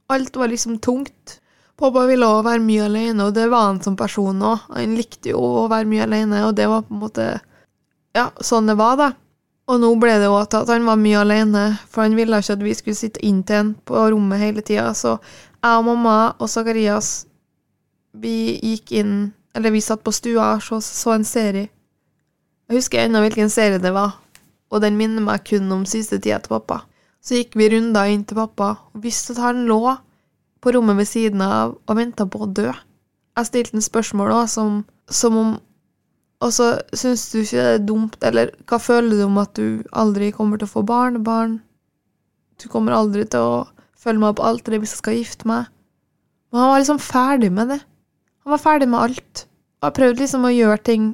Alt 0.09 0.35
var 0.35 0.47
liksom 0.51 0.79
tungt. 0.81 1.39
Pappa 1.79 2.05
ville 2.09 2.27
også 2.27 2.43
være 2.47 2.63
mye 2.65 2.85
alene, 2.89 3.27
og 3.29 3.35
det 3.37 3.45
var 3.51 3.69
han 3.69 3.79
som 3.83 3.95
person 3.95 4.41
òg. 4.43 4.65
Han 4.73 4.95
likte 4.97 5.31
jo 5.31 5.39
å 5.39 5.67
være 5.71 5.87
mye 5.87 6.05
alene, 6.07 6.41
og 6.47 6.55
det 6.57 6.67
var 6.67 6.83
på 6.87 6.95
en 6.95 7.03
måte 7.05 7.27
Ja, 8.17 8.31
sånn 8.41 8.67
det 8.67 8.75
var, 8.79 8.97
da. 8.97 9.11
Og 9.69 9.77
nå 9.77 9.91
ble 10.01 10.15
det 10.17 10.25
jo 10.25 10.35
at 10.39 10.55
at 10.57 10.69
han 10.73 10.87
var 10.89 10.97
mye 10.97 11.21
alene, 11.21 11.63
for 11.87 12.01
han 12.01 12.17
ville 12.17 12.39
ikke 12.41 12.55
at 12.57 12.65
vi 12.65 12.73
skulle 12.73 12.97
sitte 12.97 13.21
inntil 13.25 13.61
han 13.61 13.73
på 13.85 14.01
rommet 14.09 14.41
hele 14.41 14.63
tida. 14.65 14.89
Så 14.97 15.19
jeg 15.61 15.77
og 15.77 15.85
mamma 15.85 16.15
og 16.39 16.49
Zakarias, 16.49 17.27
vi 18.17 18.57
gikk 18.57 18.95
inn 18.97 19.17
Eller 19.53 19.71
vi 19.73 19.81
satt 19.81 20.03
på 20.05 20.11
stua 20.13 20.55
og 20.55 20.61
så, 20.61 20.77
så 20.81 21.15
en 21.15 21.23
serie. 21.25 21.69
Jeg 22.69 22.77
husker 22.77 23.01
ennå 23.01 23.21
hvilken 23.23 23.49
serie 23.49 23.79
det 23.81 23.89
var, 23.95 24.11
og 24.69 24.81
den 24.83 24.97
minner 24.97 25.25
meg 25.25 25.41
kun 25.47 25.71
om 25.73 25.87
siste 25.89 26.19
tida 26.21 26.37
til 26.43 26.53
pappa. 26.53 26.83
Så 27.19 27.39
gikk 27.39 27.57
vi 27.59 27.69
runder 27.73 28.11
inn 28.11 28.23
til 28.27 28.39
pappa, 28.39 28.75
og 28.93 29.03
visste 29.03 29.35
at 29.35 29.41
han 29.43 29.65
lå 29.67 29.81
på 30.63 30.73
rommet 30.75 30.99
ved 30.99 31.07
siden 31.07 31.41
av 31.43 31.75
og 31.75 31.97
venta 31.99 32.27
på 32.27 32.43
å 32.43 32.51
dø. 32.51 32.69
Jeg 33.37 33.47
stilte 33.47 33.77
en 33.77 33.85
spørsmål 33.85 34.33
også, 34.35 34.53
som, 34.53 34.85
som 35.07 35.37
om 35.39 35.57
Og 36.39 36.53
så 36.55 36.65
syns 36.95 37.25
du 37.33 37.41
ikke 37.41 37.59
det 37.59 37.71
er 37.75 37.81
dumt, 37.83 38.13
eller 38.23 38.53
hva 38.63 38.77
føler 38.79 39.17
du 39.17 39.25
om 39.25 39.37
at 39.41 39.57
du 39.59 39.83
aldri 39.91 40.29
kommer 40.31 40.55
til 40.55 40.69
å 40.69 40.71
få 40.71 40.85
barnebarn? 40.87 41.57
Du 42.63 42.69
kommer 42.71 42.95
aldri 42.95 43.25
til 43.27 43.43
å 43.43 43.57
følge 43.99 44.23
meg 44.23 44.37
på 44.37 44.45
alteret 44.47 44.79
hvis 44.79 44.93
jeg 44.95 45.01
skal 45.01 45.17
gifte 45.17 45.49
meg. 45.51 45.67
Men 46.47 46.61
han 46.61 46.71
var 46.71 46.79
liksom 46.79 47.01
ferdig 47.03 47.49
med 47.51 47.73
det. 47.73 47.79
Han 48.45 48.53
var 48.55 48.63
ferdig 48.63 48.87
med 48.87 49.01
alt. 49.03 49.43
Og 49.81 49.89
jeg 49.89 49.97
prøvde 49.99 50.23
liksom 50.23 50.47
å 50.47 50.53
gjøre 50.53 50.85
ting 50.87 51.09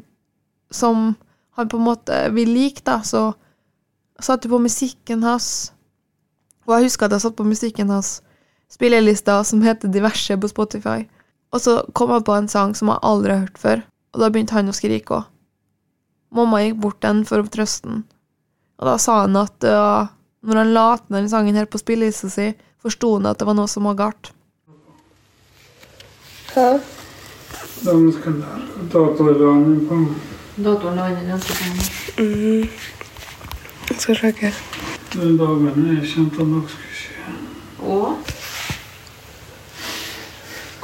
som 0.70 1.16
han 1.58 1.74
på 1.74 1.80
en 1.80 1.88
måte 1.88 2.22
vil 2.36 2.52
like, 2.54 2.84
da, 2.86 3.00
så 3.02 3.32
satte 4.22 4.52
på 4.52 4.62
musikken 4.62 5.26
hans. 5.26 5.74
Og 6.66 6.76
jeg 6.76 6.90
husker 6.90 7.08
at 7.08 7.16
jeg 7.16 7.26
satt 7.26 7.38
på 7.38 7.46
musikken 7.48 7.92
hans 7.94 8.20
spillelista 8.72 9.38
som 9.46 9.62
heter 9.66 9.92
Diverse 9.94 10.38
på 10.38 10.50
Spotify. 10.50 11.06
Og 11.54 11.62
så 11.62 11.78
kom 11.94 12.12
jeg 12.12 12.26
på 12.28 12.36
en 12.36 12.50
sang 12.52 12.74
som 12.78 12.90
jeg 12.92 13.04
aldri 13.06 13.36
har 13.36 13.46
hørt 13.46 13.62
før, 13.62 13.84
og 14.14 14.22
da 14.22 14.30
begynte 14.34 14.58
han 14.58 14.72
å 14.72 14.76
skrike 14.76 15.20
òg. 15.20 15.32
Mamma 16.36 16.64
gikk 16.64 16.82
bort 16.84 17.00
den 17.06 17.22
for 17.28 17.40
å 17.40 17.52
trøste 17.52 17.88
den, 17.88 18.02
og 18.82 18.90
da 18.90 18.96
sa 19.00 19.22
han 19.22 19.38
at 19.40 19.68
uh, 19.70 20.10
når 20.44 20.60
han 20.60 20.74
la 20.76 20.88
til 21.00 21.16
den 21.16 21.30
sangen 21.32 21.56
her 21.56 21.70
på 21.70 21.80
spillelista 21.80 22.28
si, 22.34 22.50
forsto 22.84 23.14
han 23.16 23.30
at 23.30 23.40
det 23.40 23.48
var 23.48 23.56
noe 23.56 23.72
som 23.72 23.88
var 23.88 23.96
galt. 24.02 24.34
Hva? 26.52 26.68
Datoen 27.86 28.44
datorladen 28.92 29.80
på 29.88 30.02
Datoren 30.66 31.00
lå 31.00 31.08
inni 31.12 31.26
den. 31.30 32.70
Jeg 33.90 34.00
skal 34.02 34.18
sjekke. 34.20 34.52
de 35.14 35.28
dagene 35.40 36.00
jeg 36.00 36.10
kjente 36.14 36.42
at 36.42 36.48
nok 36.50 36.70
skulle 36.70 36.96
skje. 37.00 37.36
Og 37.86 38.18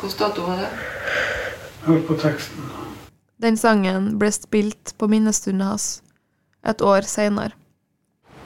Hvilken 0.02 0.18
dato 0.20 0.42
var 0.46 0.58
det? 0.62 0.70
Hør 1.86 2.00
på 2.08 2.16
teksten. 2.22 2.70
Den 3.42 3.58
sangen 3.58 4.18
ble 4.22 4.30
spilt 4.34 4.94
på 4.98 5.08
minnestunden 5.10 5.66
hans 5.66 6.02
et 6.66 6.82
år 6.82 7.06
seinere. 7.10 7.56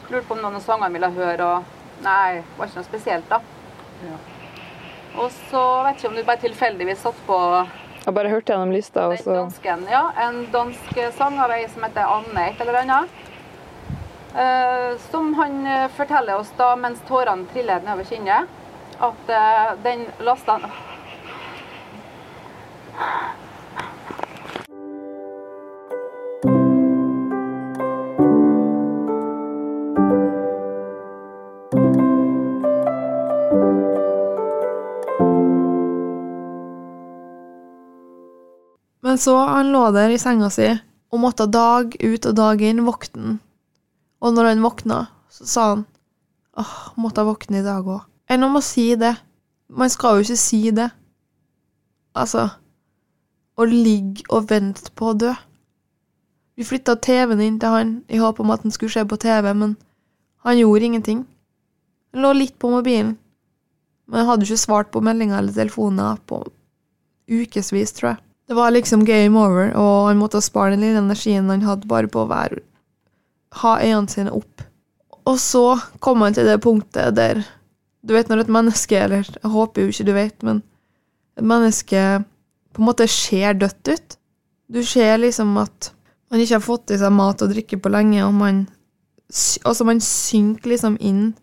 Lurte 0.10 0.28
på 0.28 0.36
om 0.38 0.42
noen 0.44 0.56
av 0.60 0.64
sangene 0.64 0.92
ville 0.94 1.10
høre, 1.16 1.46
og 1.46 2.04
nei, 2.06 2.40
det 2.40 2.58
var 2.58 2.70
ikke 2.70 2.80
noe 2.80 2.88
spesielt, 2.88 3.28
da. 3.32 3.40
Ja. 4.06 4.18
Og 5.20 5.32
så 5.50 5.64
vet 5.88 6.00
ikke 6.00 6.12
om 6.12 6.16
du 6.20 6.24
bare 6.28 6.44
tilfeldigvis 6.44 7.04
satt 7.04 7.20
på 7.28 7.38
Jeg 8.06 8.14
bare 8.14 8.30
hørte 8.30 8.54
gjennom 8.54 8.72
lista, 8.76 9.08
den 9.12 9.36
dansken. 9.40 9.86
Ja, 9.92 10.04
en 10.28 10.44
dansk 10.54 11.00
sang 11.18 11.40
av 11.42 11.52
ei 11.56 11.64
som 11.72 11.84
heter 11.88 12.06
Anne 12.06 12.50
et 12.52 12.62
eller 12.62 12.82
annet. 12.84 13.25
Eh, 14.36 14.98
som 15.12 15.34
han 15.34 15.68
eh, 15.68 15.88
forteller 15.88 16.36
oss 16.36 16.50
da 16.58 16.74
mens 16.76 17.00
tårene 17.08 17.46
triller 17.54 17.80
nedover 17.80 18.04
kinnet, 18.04 18.50
at 19.00 19.30
eh, 19.32 19.70
den 19.84 20.04
lasta 20.20 20.60
Men 39.00 39.18
så 39.18 39.38
han 39.38 39.72
lå 39.72 39.92
der 39.96 40.12
i 40.12 40.20
senga 40.20 40.52
si 40.52 40.74
og 41.14 41.20
måtte 41.24 41.48
dag 41.48 41.96
ut 42.04 42.26
og 42.26 42.36
dag 42.36 42.62
inn 42.68 42.84
vokte 42.84 43.20
han. 43.22 43.45
Og 44.24 44.36
når 44.36 44.52
han 44.52 44.64
våkna, 44.64 45.00
så 45.30 45.48
sa 45.50 45.66
han 45.74 45.86
åh, 46.58 46.76
måtte 47.00 47.22
jeg 47.22 47.30
våkne 47.30 47.62
i 47.62 47.66
dag 47.66 47.88
òg. 47.88 48.06
Enn 48.32 48.46
om 48.48 48.58
å 48.58 48.64
si 48.64 48.94
det. 49.00 49.14
Man 49.70 49.92
skal 49.92 50.20
jo 50.20 50.26
ikke 50.26 50.40
si 50.40 50.62
det. 50.76 50.90
Altså 52.16 52.48
Å 53.56 53.66
ligge 53.68 54.26
og 54.36 54.50
vente 54.50 54.92
på 54.96 55.12
å 55.12 55.18
dø. 55.18 55.32
Vi 56.56 56.66
flytta 56.68 56.96
TV-en 57.00 57.44
inn 57.44 57.60
til 57.60 57.72
han 57.72 57.94
i 58.12 58.20
håp 58.20 58.40
om 58.40 58.52
at 58.52 58.64
han 58.64 58.74
skulle 58.76 58.92
se 58.92 59.04
på 59.08 59.20
TV, 59.20 59.52
men 59.56 59.76
han 60.44 60.60
gjorde 60.60 60.88
ingenting. 60.88 61.24
Han 62.12 62.24
lå 62.24 62.32
litt 62.36 62.56
på 62.60 62.72
mobilen, 62.72 63.16
men 64.08 64.22
han 64.22 64.30
hadde 64.30 64.48
ikke 64.48 64.60
svart 64.60 64.92
på 64.92 65.02
meldinger 65.04 65.40
eller 65.40 65.56
telefoner 65.56 66.20
på 66.28 66.42
ukevis, 67.28 67.96
tror 67.96 68.14
jeg. 68.14 68.22
Det 68.48 68.56
var 68.60 68.76
liksom 68.76 69.04
game 69.08 69.40
over, 69.40 69.72
og 69.74 70.12
han 70.12 70.20
måtte 70.20 70.44
spare 70.44 70.76
den 70.76 70.84
lille 70.86 71.02
energien 71.02 71.50
han 71.50 71.66
hadde 71.66 71.90
bare 71.92 72.12
på 72.12 72.24
å 72.24 72.30
være 72.30 72.62
ha 73.62 73.76
øynene 73.82 74.12
sine 74.12 74.34
opp. 74.36 74.64
Og 75.26 75.40
så 75.42 75.80
kom 76.04 76.22
han 76.22 76.36
til 76.36 76.48
det 76.48 76.62
punktet 76.64 77.16
der 77.18 77.44
Du 78.06 78.14
vet 78.14 78.30
når 78.30 78.44
et 78.44 78.50
menneske, 78.54 78.98
eller 79.02 79.26
jeg 79.26 79.50
håper 79.50 79.82
jo 79.82 79.90
ikke 79.90 80.06
du 80.06 80.14
vet, 80.14 80.44
men 80.46 80.62
et 81.40 81.44
menneske 81.44 82.02
på 82.76 82.82
en 82.82 82.86
måte 82.86 83.08
ser 83.10 83.56
dødt 83.58 83.90
ut. 83.90 84.18
Du 84.70 84.84
ser 84.86 85.18
liksom 85.18 85.56
at 85.58 85.90
man 86.30 86.40
ikke 86.40 86.60
har 86.60 86.62
fått 86.62 86.94
i 86.94 87.00
seg 87.02 87.14
mat 87.16 87.42
og 87.42 87.50
drikke 87.50 87.80
på 87.82 87.90
lenge, 87.90 88.26
og 88.26 88.34
man 88.34 88.66
Altså, 89.66 89.84
man 89.84 89.98
synker 90.00 90.70
liksom 90.70 91.00
inn 91.02 91.34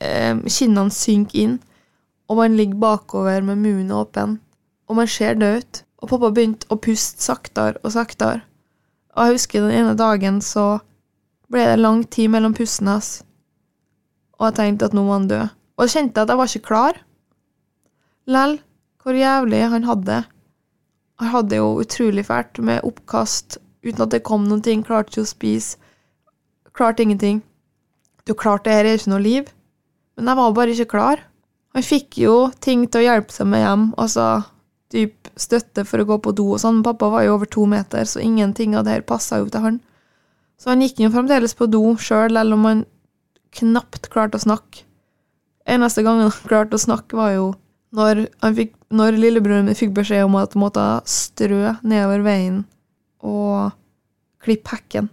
eh, 0.00 0.38
Kinnene 0.46 0.94
synker 0.94 1.40
inn, 1.42 1.56
og 2.30 2.38
man 2.38 2.54
ligger 2.54 2.78
bakover 2.78 3.42
med 3.42 3.58
munnen 3.58 3.90
åpen, 3.92 4.36
og 4.86 5.00
man 5.00 5.10
ser 5.10 5.34
død 5.34 5.58
ut. 5.58 5.82
Og 5.98 6.12
pappa 6.12 6.30
begynte 6.30 6.68
å 6.70 6.78
puste 6.78 7.18
saktere 7.18 7.82
og 7.82 7.90
saktere. 7.96 8.44
Og 9.16 9.26
jeg 9.26 9.34
husker 9.40 9.64
den 9.64 9.74
ene 9.74 9.96
dagen 9.98 10.38
så 10.44 10.78
ble 11.52 11.64
det 11.70 11.80
lang 11.80 12.02
tid 12.04 12.32
mellom 12.32 12.54
pustene 12.56 12.96
hans, 12.96 13.10
og 14.38 14.50
jeg 14.50 14.58
tenkte 14.58 14.88
at 14.88 14.96
nå 14.96 15.04
var 15.06 15.18
han 15.18 15.28
død. 15.30 15.54
Og 15.78 15.86
jeg 15.86 15.94
kjente 15.94 16.22
at 16.22 16.30
jeg 16.32 16.38
var 16.38 16.50
ikke 16.50 16.68
klar. 16.68 16.98
Lell, 18.28 18.58
hvor 19.02 19.16
jævlig 19.16 19.62
han 19.72 19.86
hadde 19.88 20.06
det. 20.08 20.22
Han 21.18 21.32
hadde 21.32 21.50
det 21.54 21.60
jo 21.60 21.70
utrolig 21.82 22.24
fælt 22.26 22.60
med 22.62 22.84
oppkast 22.86 23.58
uten 23.86 24.04
at 24.04 24.12
det 24.14 24.24
kom 24.26 24.44
noen 24.46 24.62
ting, 24.62 24.82
klarte 24.86 25.14
ikke 25.14 25.24
å 25.24 25.30
spise, 25.30 25.78
klarte 26.76 27.02
ingenting. 27.02 27.40
Du 28.26 28.34
klarte 28.36 28.68
det 28.68 28.76
her 28.76 28.90
er 28.90 29.00
ikke 29.00 29.14
noe 29.14 29.24
liv. 29.24 29.48
Men 30.18 30.30
jeg 30.30 30.38
var 30.40 30.54
bare 30.54 30.74
ikke 30.74 30.92
klar. 30.92 31.24
Han 31.76 31.84
fikk 31.86 32.18
jo 32.20 32.36
ting 32.64 32.86
til 32.90 33.00
å 33.00 33.06
hjelpe 33.06 33.34
seg 33.34 33.48
med 33.50 33.62
hjem, 33.62 33.84
altså 34.02 34.28
typ 34.92 35.28
støtte 35.38 35.84
for 35.86 36.02
å 36.02 36.06
gå 36.08 36.16
på 36.24 36.32
do 36.36 36.48
og 36.56 36.62
sånn. 36.62 36.82
Pappa 36.84 37.10
var 37.12 37.26
jo 37.26 37.36
over 37.36 37.50
to 37.50 37.66
meter, 37.70 38.02
så 38.08 38.22
ingenting 38.24 38.74
av 38.76 38.86
det 38.86 38.96
her 38.96 39.06
passa 39.06 39.38
jo 39.42 39.48
til 39.52 39.64
han. 39.64 39.78
Så 40.58 40.72
han 40.72 40.82
gikk 40.82 41.00
jo 41.02 41.12
fremdeles 41.14 41.54
på 41.54 41.68
do 41.70 41.82
sjøl, 42.02 42.34
selv 42.34 42.56
om 42.56 42.66
han 42.66 42.84
knapt 43.54 44.10
klarte 44.12 44.38
å 44.38 44.42
snakke. 44.42 44.84
Eneste 45.68 46.02
gangen 46.06 46.26
han 46.28 46.34
klarte 46.50 46.78
å 46.78 46.82
snakke, 46.82 47.18
var 47.18 47.34
jo 47.36 47.52
når, 47.96 48.26
fikk, 48.56 48.74
når 48.92 49.16
lillebroren 49.16 49.68
min 49.68 49.78
fikk 49.78 49.94
beskjed 49.96 50.26
om 50.26 50.36
at 50.40 50.56
han 50.56 50.64
måtte 50.64 50.86
strø 51.08 51.76
nedover 51.80 52.24
veien 52.26 52.64
og 53.24 53.72
klippe 54.44 54.74
hekken. 54.74 55.08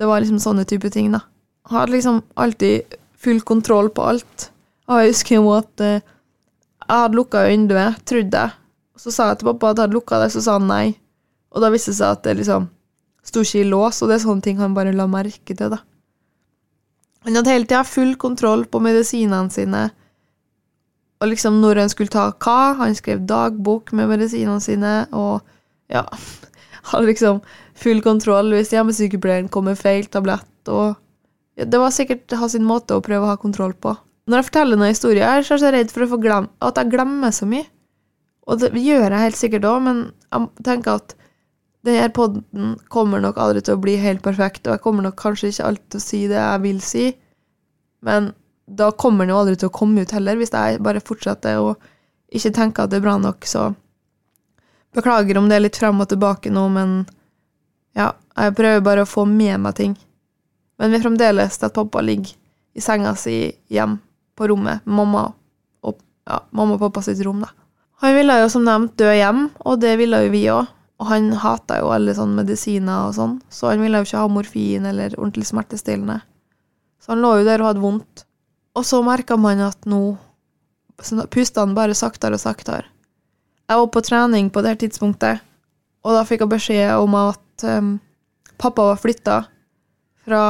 Det 0.00 0.08
var 0.08 0.22
liksom 0.22 0.40
sånne 0.40 0.64
type 0.68 0.88
ting, 0.92 1.10
da. 1.12 1.24
Han 1.68 1.82
hadde 1.82 1.96
liksom 1.96 2.22
alltid 2.40 2.96
full 3.20 3.42
kontroll 3.44 3.90
på 3.92 4.06
alt. 4.12 4.48
Og 4.88 5.02
jeg 5.02 5.12
husker 5.12 5.36
jo 5.36 5.50
at 5.52 5.82
eh, 5.84 6.00
jeg 6.86 7.02
hadde 7.02 7.18
lukka 7.18 7.44
vinduet, 7.46 8.00
trodde 8.08 8.44
jeg. 8.44 8.56
Så 9.00 9.12
sa 9.12 9.28
jeg 9.30 9.40
til 9.40 9.50
pappa 9.50 9.70
at 9.70 9.78
jeg 9.78 9.86
hadde 9.86 9.96
lukka 9.98 10.20
det, 10.22 10.30
så 10.32 10.42
sa 10.44 10.56
han 10.56 10.70
nei. 10.70 10.86
Og 11.52 11.62
da 11.62 11.70
viste 11.72 11.92
det 11.92 12.00
seg 12.00 12.16
at 12.16 12.24
det 12.24 12.38
liksom 12.40 12.70
sto 13.30 13.44
ikke 13.46 13.62
i 13.62 13.70
lås, 13.70 14.02
og 14.02 14.10
det 14.10 14.18
er 14.18 14.26
sånne 14.26 14.44
ting 14.44 14.60
han 14.60 14.76
bare 14.76 14.94
la 14.96 15.06
merke 15.10 15.54
til, 15.54 15.72
da. 15.72 15.80
Han 17.26 17.36
hadde 17.36 17.52
hele 17.52 17.68
tida 17.68 17.82
full 17.84 18.14
kontroll 18.20 18.64
på 18.70 18.80
medisinene 18.82 19.52
sine, 19.52 19.86
og 21.20 21.28
liksom 21.28 21.58
når 21.60 21.82
han 21.82 21.90
skulle 21.92 22.12
ta 22.12 22.30
hva. 22.32 22.74
Han 22.78 22.96
skrev 22.96 23.26
dagbok 23.28 23.92
med 23.96 24.08
medisinene 24.08 24.60
sine, 24.64 24.94
og 25.12 25.44
ja 25.92 26.06
Hadde 26.90 27.10
liksom 27.10 27.42
full 27.76 27.98
kontroll 28.00 28.54
hvis 28.54 28.70
hjemmesykepleieren 28.72 29.50
kom 29.52 29.66
med 29.68 29.76
feil 29.78 30.06
tablett, 30.08 30.48
og 30.72 30.94
ja, 31.60 31.66
Det 31.68 31.80
var 31.82 31.92
sikkert 31.92 32.32
ha 32.40 32.48
sin 32.48 32.64
måte 32.64 32.96
å 32.96 33.04
prøve 33.04 33.26
å 33.26 33.34
ha 33.34 33.36
kontroll 33.36 33.74
på. 33.76 33.92
Når 34.30 34.40
jeg 34.40 34.48
forteller 34.48 34.80
noen 34.80 34.94
historier 34.94 35.28
her, 35.28 35.44
så 35.44 35.58
er 35.58 35.66
jeg 35.66 35.74
redd 35.76 35.92
for 35.92 36.06
å 36.06 36.10
få 36.14 36.18
glem, 36.22 36.48
at 36.64 36.80
jeg 36.80 36.92
glemmer 36.94 37.34
så 37.36 37.48
mye. 37.50 37.66
Og 38.48 38.62
det 38.62 38.70
gjør 38.80 39.10
jeg 39.10 39.24
helt 39.26 39.38
sikkert 39.38 39.66
òg, 39.68 39.82
men 39.84 40.00
jeg 40.30 40.64
tenker 40.64 41.02
at 41.02 41.14
denne 41.86 42.10
podden 42.12 42.74
kommer 42.92 43.22
nok 43.22 43.38
aldri 43.40 43.62
til 43.64 43.76
å 43.76 43.80
bli 43.80 43.96
helt 44.00 44.22
perfekt, 44.24 44.66
og 44.66 44.74
jeg 44.74 44.84
kommer 44.84 45.06
nok 45.06 45.16
kanskje 45.20 45.52
ikke 45.52 45.68
alltid 45.68 45.88
til 45.94 46.00
å 46.00 46.04
si 46.04 46.20
det 46.28 46.40
jeg 46.40 46.62
vil 46.64 46.80
si, 46.84 47.06
men 48.04 48.32
da 48.70 48.90
kommer 48.92 49.26
den 49.26 49.34
jo 49.34 49.40
aldri 49.40 49.56
til 49.58 49.70
å 49.70 49.74
komme 49.74 50.04
ut 50.04 50.12
heller, 50.14 50.38
hvis 50.38 50.52
jeg 50.54 50.82
bare 50.84 51.02
fortsetter 51.02 51.58
å 51.58 51.72
ikke 52.30 52.52
tenke 52.54 52.84
at 52.84 52.92
det 52.92 53.00
er 53.00 53.06
bra 53.06 53.16
nok, 53.18 53.48
så 53.48 53.70
beklager 54.94 55.38
om 55.38 55.48
det 55.50 55.58
er 55.58 55.64
litt 55.64 55.78
frem 55.80 56.02
og 56.02 56.10
tilbake 56.10 56.52
nå, 56.52 56.66
men 56.74 57.00
ja, 57.96 58.12
jeg 58.36 58.54
prøver 58.58 58.84
bare 58.86 59.06
å 59.06 59.08
få 59.08 59.24
med 59.26 59.58
meg 59.64 59.76
ting. 59.78 59.96
Men 60.78 60.92
vi 60.92 61.00
er 61.00 61.04
fremdeles 61.04 61.58
til 61.58 61.68
at 61.68 61.76
pappa 61.76 62.02
ligger 62.04 62.36
i 62.76 62.82
senga 62.84 63.16
si 63.18 63.50
hjem 63.72 63.98
på 64.38 64.46
rommet 64.48 64.86
mamma 64.86 65.26
og 65.84 65.98
ja, 66.28 66.38
mamma 66.54 66.76
og 66.76 66.84
pappa 66.86 67.02
sitt 67.04 67.20
rom, 67.26 67.42
da. 67.42 67.50
Han 68.00 68.14
ville 68.16 68.38
jo 68.40 68.46
som 68.48 68.64
nevnt 68.64 68.94
dø 68.96 69.10
hjem, 69.12 69.48
og 69.66 69.80
det 69.82 69.96
ville 70.00 70.22
jo 70.24 70.30
vi 70.32 70.44
òg. 70.48 70.70
Og 71.00 71.08
han 71.08 71.30
hata 71.40 71.78
jo 71.80 71.92
alle 71.94 72.12
sånne 72.16 72.42
medisiner 72.42 73.08
og 73.08 73.14
sånn, 73.16 73.38
så 73.48 73.70
han 73.70 73.80
ville 73.80 74.02
jo 74.02 74.08
ikke 74.08 74.20
ha 74.20 74.32
morfin 74.32 74.88
eller 74.90 75.14
ordentlig 75.16 75.46
smertestillende. 75.48 76.18
Så 77.00 77.14
han 77.14 77.24
lå 77.24 77.38
jo 77.40 77.46
der 77.48 77.62
og 77.62 77.70
hadde 77.70 77.84
vondt. 77.84 78.24
Og 78.76 78.84
så 78.86 79.00
merka 79.04 79.38
man 79.40 79.62
at 79.64 79.88
nå 79.88 80.02
pusta 81.32 81.64
han 81.64 81.72
bare 81.74 81.96
saktere 81.96 82.36
og 82.36 82.42
saktere. 82.42 82.84
Jeg 83.70 83.80
var 83.80 83.88
på 83.94 84.02
trening 84.04 84.50
på 84.52 84.60
det 84.60 84.74
her 84.74 84.80
tidspunktet, 84.82 85.40
og 86.04 86.16
da 86.16 86.24
fikk 86.28 86.44
jeg 86.44 86.52
beskjed 86.52 86.92
om 87.00 87.16
at 87.16 87.64
um, 87.64 87.90
pappa 88.60 88.90
var 88.90 89.00
flytta 89.00 89.36
fra 90.26 90.44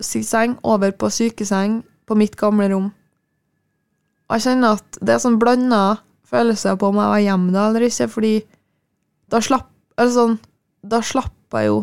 sin 0.00 0.24
seng 0.26 0.58
over 0.62 0.92
på 0.94 1.10
sykeseng 1.10 1.80
på 2.06 2.18
mitt 2.18 2.36
gamle 2.38 2.68
rom. 2.70 2.90
Og 4.26 4.36
jeg 4.36 4.46
kjenner 4.48 4.78
at 4.78 4.98
det 5.00 5.14
er 5.14 5.22
sånn 5.22 5.40
blanda 5.42 5.98
følelser 6.26 6.78
på 6.78 6.90
om 6.90 7.00
jeg 7.00 7.12
var 7.14 7.24
hjemme 7.24 7.54
da 7.54 7.64
eller 7.70 7.86
ikke, 7.86 8.08
fordi 8.12 8.34
da 9.32 9.42
slapp 9.42 9.72
eller 9.96 10.12
sånn, 10.12 10.36
da 10.86 11.00
slapp 11.02 11.56
jeg 11.56 11.70
jo 11.70 11.80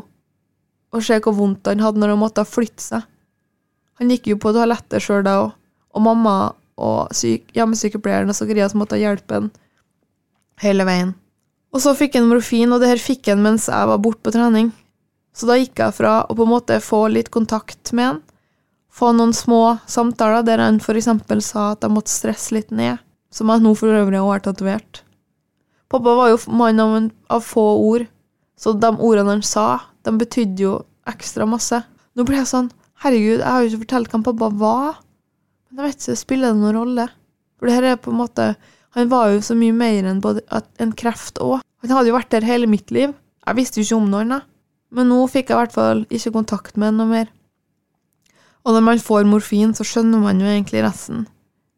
å 0.94 1.02
se 1.02 1.18
hvor 1.26 1.36
vondt 1.38 1.68
han 1.70 1.82
hadde 1.82 2.02
når 2.02 2.14
han 2.14 2.22
måtte 2.22 2.46
flytte 2.46 2.84
seg. 2.84 3.08
Han 4.00 4.12
gikk 4.14 4.30
jo 4.32 4.40
på 4.42 4.54
toalettet 4.54 5.04
sjøl 5.04 5.26
da 5.26 5.40
òg, 5.46 5.52
og 5.94 6.06
mamma 6.06 6.36
og 6.82 7.14
syk, 7.14 7.52
hjemmesykepleieren 7.54 8.32
og 8.32 8.38
Sakarias 8.38 8.74
måtte 8.78 8.98
hjelpe 9.02 9.38
han 9.38 9.52
hele 10.64 10.86
veien. 10.88 11.14
Og 11.74 11.82
så 11.82 11.94
fikk 11.98 12.18
han 12.18 12.30
morfin, 12.30 12.74
og 12.74 12.82
det 12.82 12.92
her 12.92 13.02
fikk 13.02 13.30
han 13.32 13.42
mens 13.46 13.68
jeg 13.70 13.90
var 13.90 14.02
borte 14.02 14.22
på 14.26 14.34
trening. 14.36 14.72
Så 15.34 15.50
da 15.50 15.58
gikk 15.58 15.82
jeg 15.82 15.98
fra 15.98 16.20
å 16.30 16.36
på 16.38 16.46
en 16.46 16.54
måte 16.54 16.78
få 16.82 17.08
litt 17.10 17.32
kontakt 17.34 17.94
med 17.98 18.10
han, 18.12 18.20
få 18.94 19.10
noen 19.18 19.34
små 19.34 19.80
samtaler 19.90 20.46
der 20.46 20.62
han 20.62 20.78
f.eks. 20.78 21.10
sa 21.42 21.72
at 21.72 21.82
jeg 21.82 21.94
måtte 21.94 22.14
stresse 22.14 22.54
litt 22.54 22.70
ned, 22.70 23.02
som 23.34 23.50
jeg 23.50 23.66
nå 23.66 23.74
for 23.78 23.90
øvrig 23.90 24.22
har 24.22 24.44
tatovert. 24.46 25.03
Pappa 25.94 26.16
var 26.18 26.32
jo 26.32 26.38
mann 26.50 26.82
av, 26.82 26.94
av, 27.30 27.44
få 27.46 27.64
ord, 27.86 28.08
så 28.58 28.72
de 28.74 28.90
ordene 28.98 29.36
han 29.36 29.44
sa, 29.46 29.84
de 30.02 30.14
betydde 30.18 30.64
jo 30.64 30.78
ekstra 31.10 31.46
masse. 31.46 31.78
Nå 32.18 32.26
ble 32.26 32.40
jeg 32.40 32.50
sånn 32.50 32.72
Herregud, 33.04 33.42
jeg 33.42 33.46
har 33.46 33.62
jo 33.62 33.70
ikke 33.70 33.82
fortalt 33.84 34.14
hvem 34.14 34.24
pappa 34.26 34.48
var. 34.58 35.02
Men 35.68 35.84
jeg 35.84 35.92
vet 35.92 36.06
ikke, 36.06 36.16
spiller 36.22 36.54
det 36.54 36.62
noen 36.62 36.78
rolle? 36.80 37.06
For 37.60 37.68
det 37.68 37.76
her 37.76 37.88
er 37.92 38.00
på 38.00 38.14
en 38.14 38.20
måte 38.22 38.46
Han 38.96 39.10
var 39.12 39.34
jo 39.34 39.42
så 39.44 39.58
mye 39.58 39.74
mer 39.76 40.08
enn 40.08 40.22
både 40.24 40.44
en 40.82 40.94
kreft 40.98 41.42
òg. 41.42 41.62
Han 41.84 41.94
hadde 41.94 42.12
jo 42.12 42.16
vært 42.16 42.32
der 42.32 42.46
hele 42.46 42.70
mitt 42.70 42.94
liv. 42.94 43.12
Jeg 43.44 43.58
visste 43.58 43.82
jo 43.82 43.86
ikke 43.88 43.98
om 43.98 44.12
noen, 44.12 44.36
jeg. 44.38 44.46
Men 44.94 45.10
nå 45.10 45.18
fikk 45.28 45.50
jeg 45.50 45.58
i 45.58 45.60
hvert 45.60 45.74
fall 45.74 46.04
ikke 46.14 46.34
kontakt 46.36 46.78
med 46.78 46.96
noe 46.98 47.10
mer. 47.10 47.32
Og 48.64 48.78
når 48.78 48.86
man 48.86 49.02
får 49.02 49.26
morfin, 49.28 49.74
så 49.76 49.86
skjønner 49.86 50.22
man 50.22 50.42
jo 50.42 50.48
egentlig 50.48 50.86
resten. 50.86 51.26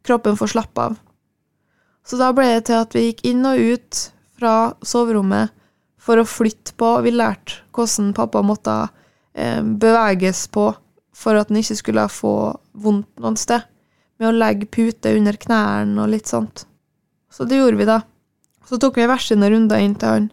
Kroppen 0.06 0.36
får 0.38 0.54
slappe 0.54 0.88
av. 0.92 1.00
Så 2.06 2.20
da 2.22 2.30
ble 2.36 2.48
det 2.54 2.68
til 2.70 2.78
at 2.84 2.94
vi 2.94 3.08
gikk 3.08 3.24
inn 3.26 3.46
og 3.50 3.58
ut 3.58 4.02
fra 4.38 4.56
soverommet 4.86 5.54
for 6.02 6.22
å 6.22 6.28
flytte 6.28 6.76
på. 6.78 6.92
Vi 7.06 7.14
lærte 7.16 7.64
hvordan 7.74 8.14
pappa 8.18 8.44
måtte 8.46 8.76
eh, 9.34 9.62
beveges 9.62 10.46
på 10.54 10.70
for 11.16 11.40
at 11.40 11.50
han 11.50 11.62
ikke 11.62 11.80
skulle 11.80 12.06
få 12.12 12.36
vondt 12.78 13.10
noen 13.24 13.40
sted. 13.40 13.66
Med 14.20 14.30
å 14.30 14.38
legge 14.38 14.70
pute 14.70 15.16
under 15.18 15.38
knærne 15.40 15.98
og 16.04 16.12
litt 16.14 16.30
sånt. 16.30 16.68
Så 17.32 17.48
det 17.50 17.58
gjorde 17.60 17.82
vi, 17.82 17.90
da. 17.90 18.00
Så 18.70 18.78
tok 18.82 19.00
vi 19.00 19.08
hver 19.10 19.22
sine 19.22 19.50
runder 19.52 19.82
inn 19.82 19.98
til 20.00 20.12
han, 20.12 20.30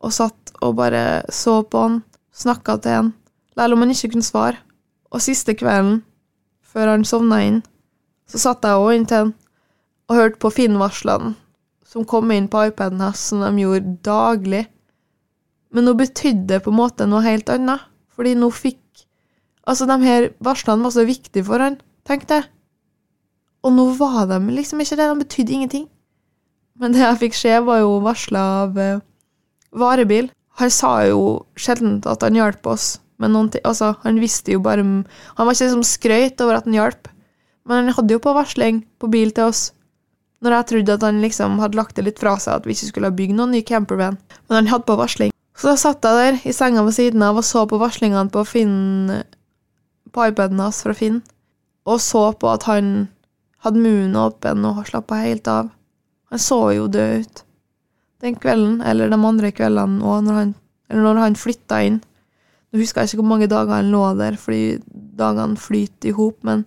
og 0.00 0.14
satt 0.14 0.54
og 0.64 0.78
bare 0.78 1.22
så 1.32 1.60
på 1.68 1.82
han, 1.84 2.00
snakka 2.34 2.78
til 2.82 2.96
han, 2.96 3.10
selv 3.54 3.76
om 3.76 3.84
han 3.84 3.92
ikke 3.92 4.14
kunne 4.14 4.26
svare. 4.26 4.58
Og 5.12 5.22
siste 5.22 5.54
kvelden, 5.58 6.00
før 6.64 6.94
han 6.94 7.04
sovna 7.06 7.42
inn, 7.44 7.60
så 8.26 8.40
satt 8.40 8.64
jeg 8.66 8.80
òg 8.80 8.96
inntil 8.96 9.20
han 9.20 9.34
og 10.10 10.18
hørte 10.18 10.40
på 10.42 10.52
Finn-varslene 10.52 11.34
som 11.94 12.06
kom 12.08 12.32
inn 12.34 12.48
på 12.50 12.64
iPaden 12.70 13.02
hans, 13.04 13.22
som 13.30 13.42
de 13.44 13.62
gjorde 13.62 13.98
daglig. 14.06 14.64
Men 15.74 15.86
nå 15.86 15.94
betydde 15.98 16.48
det 16.50 16.62
på 16.64 16.72
en 16.72 16.80
måte 16.80 17.06
noe 17.06 17.22
helt 17.22 17.50
annet, 17.52 17.84
fordi 18.14 18.36
nå 18.38 18.50
fikk 18.54 18.80
Altså, 19.64 19.86
de 19.88 19.94
her 20.04 20.26
varslene 20.44 20.84
var 20.84 20.92
så 20.92 21.06
viktige 21.08 21.46
for 21.46 21.62
han, 21.62 21.78
tenkte 22.04 22.36
jeg. 22.36 22.44
Og 23.64 23.72
nå 23.72 23.86
var 23.96 24.26
de 24.28 24.36
liksom 24.52 24.82
ikke 24.84 24.98
det, 25.00 25.06
de 25.08 25.22
betydde 25.22 25.54
ingenting. 25.56 25.86
Men 26.76 26.92
det 26.92 27.00
jeg 27.00 27.20
fikk 27.22 27.38
se, 27.38 27.54
var 27.64 27.78
jo 27.80 27.94
varsla 28.04 28.42
av 28.58 28.76
uh, 28.76 29.00
varebil. 29.72 30.28
Han 30.60 30.68
sa 30.68 30.90
jo 31.08 31.22
sjelden 31.56 31.96
at 32.04 32.26
han 32.26 32.36
hjalp 32.36 32.68
oss 32.74 32.98
med 33.16 33.32
noen 33.32 33.48
ting. 33.54 33.64
Altså, 33.64 33.94
han 34.04 34.20
visste 34.20 34.52
jo 34.52 34.60
bare 34.60 34.84
Han 34.84 35.06
var 35.46 35.56
ikke 35.56 35.70
liksom 35.70 35.86
skrøyt 35.94 36.44
over 36.44 36.60
at 36.60 36.68
han 36.68 36.76
hjalp, 36.76 37.08
men 37.64 37.86
han 37.86 37.96
hadde 37.96 38.18
jo 38.18 38.20
på 38.20 38.36
varsling 38.36 38.84
på 39.00 39.08
bil 39.08 39.32
til 39.32 39.48
oss. 39.48 39.70
Når 40.44 40.58
jeg 40.58 40.68
trodde 40.70 40.96
at 40.98 41.06
han 41.06 41.22
liksom 41.24 41.56
hadde 41.62 41.78
lagt 41.78 41.96
det 41.96 42.04
litt 42.04 42.20
fra 42.20 42.34
seg, 42.36 42.60
at 42.60 42.66
vi 42.68 42.76
ikke 42.76 42.90
skulle 42.90 43.14
bygge 43.16 43.36
noen 43.38 43.54
ny 43.56 43.62
campervan. 43.64 44.18
Men 44.48 44.60
han 44.60 44.68
hadde 44.74 44.88
på 44.88 44.98
varsling. 45.00 45.32
Så 45.56 45.70
da 45.70 45.78
satt 45.80 46.04
jeg 46.04 46.18
der 46.18 46.50
i 46.50 46.52
senga 46.52 46.82
ved 46.84 46.96
siden 46.96 47.22
av 47.24 47.38
og 47.40 47.46
så 47.46 47.62
på 47.70 47.78
varslingene 47.80 48.28
på 48.34 48.42
Finn 48.48 48.74
på 50.14 50.28
iPaden 50.30 50.62
hans 50.62 50.82
fra 50.84 50.94
Finn, 50.94 51.20
og 51.90 52.00
så 52.02 52.28
på 52.38 52.50
at 52.52 52.66
han 52.70 53.08
hadde 53.64 53.82
munnen 53.82 54.18
åpen 54.20 54.64
og 54.68 54.84
slappa 54.88 55.18
helt 55.24 55.48
av. 55.50 55.72
Han 56.30 56.42
så 56.42 56.60
jo 56.76 56.88
død 56.92 57.24
ut 57.24 57.44
den 58.24 58.38
kvelden, 58.40 58.78
eller 58.80 59.10
de 59.10 59.18
andre 59.18 59.50
kveldene 59.52 60.00
òg, 60.00 60.22
når 60.24 60.38
han, 60.38 60.52
når 60.94 61.20
han 61.20 61.36
flytta 61.36 61.80
inn. 61.84 61.98
Nå 62.72 62.80
husker 62.80 63.02
jeg 63.02 63.12
ikke 63.12 63.20
hvor 63.20 63.32
mange 63.34 63.50
dager 63.50 63.74
han 63.74 63.90
lå 63.92 64.04
der, 64.18 64.38
fordi 64.40 64.78
dagene 65.18 65.60
flyter 65.60 66.10
i 66.10 66.14
hop, 66.16 66.38
men 66.46 66.64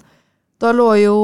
da 0.62 0.74
lå 0.76 0.92
jo 1.02 1.18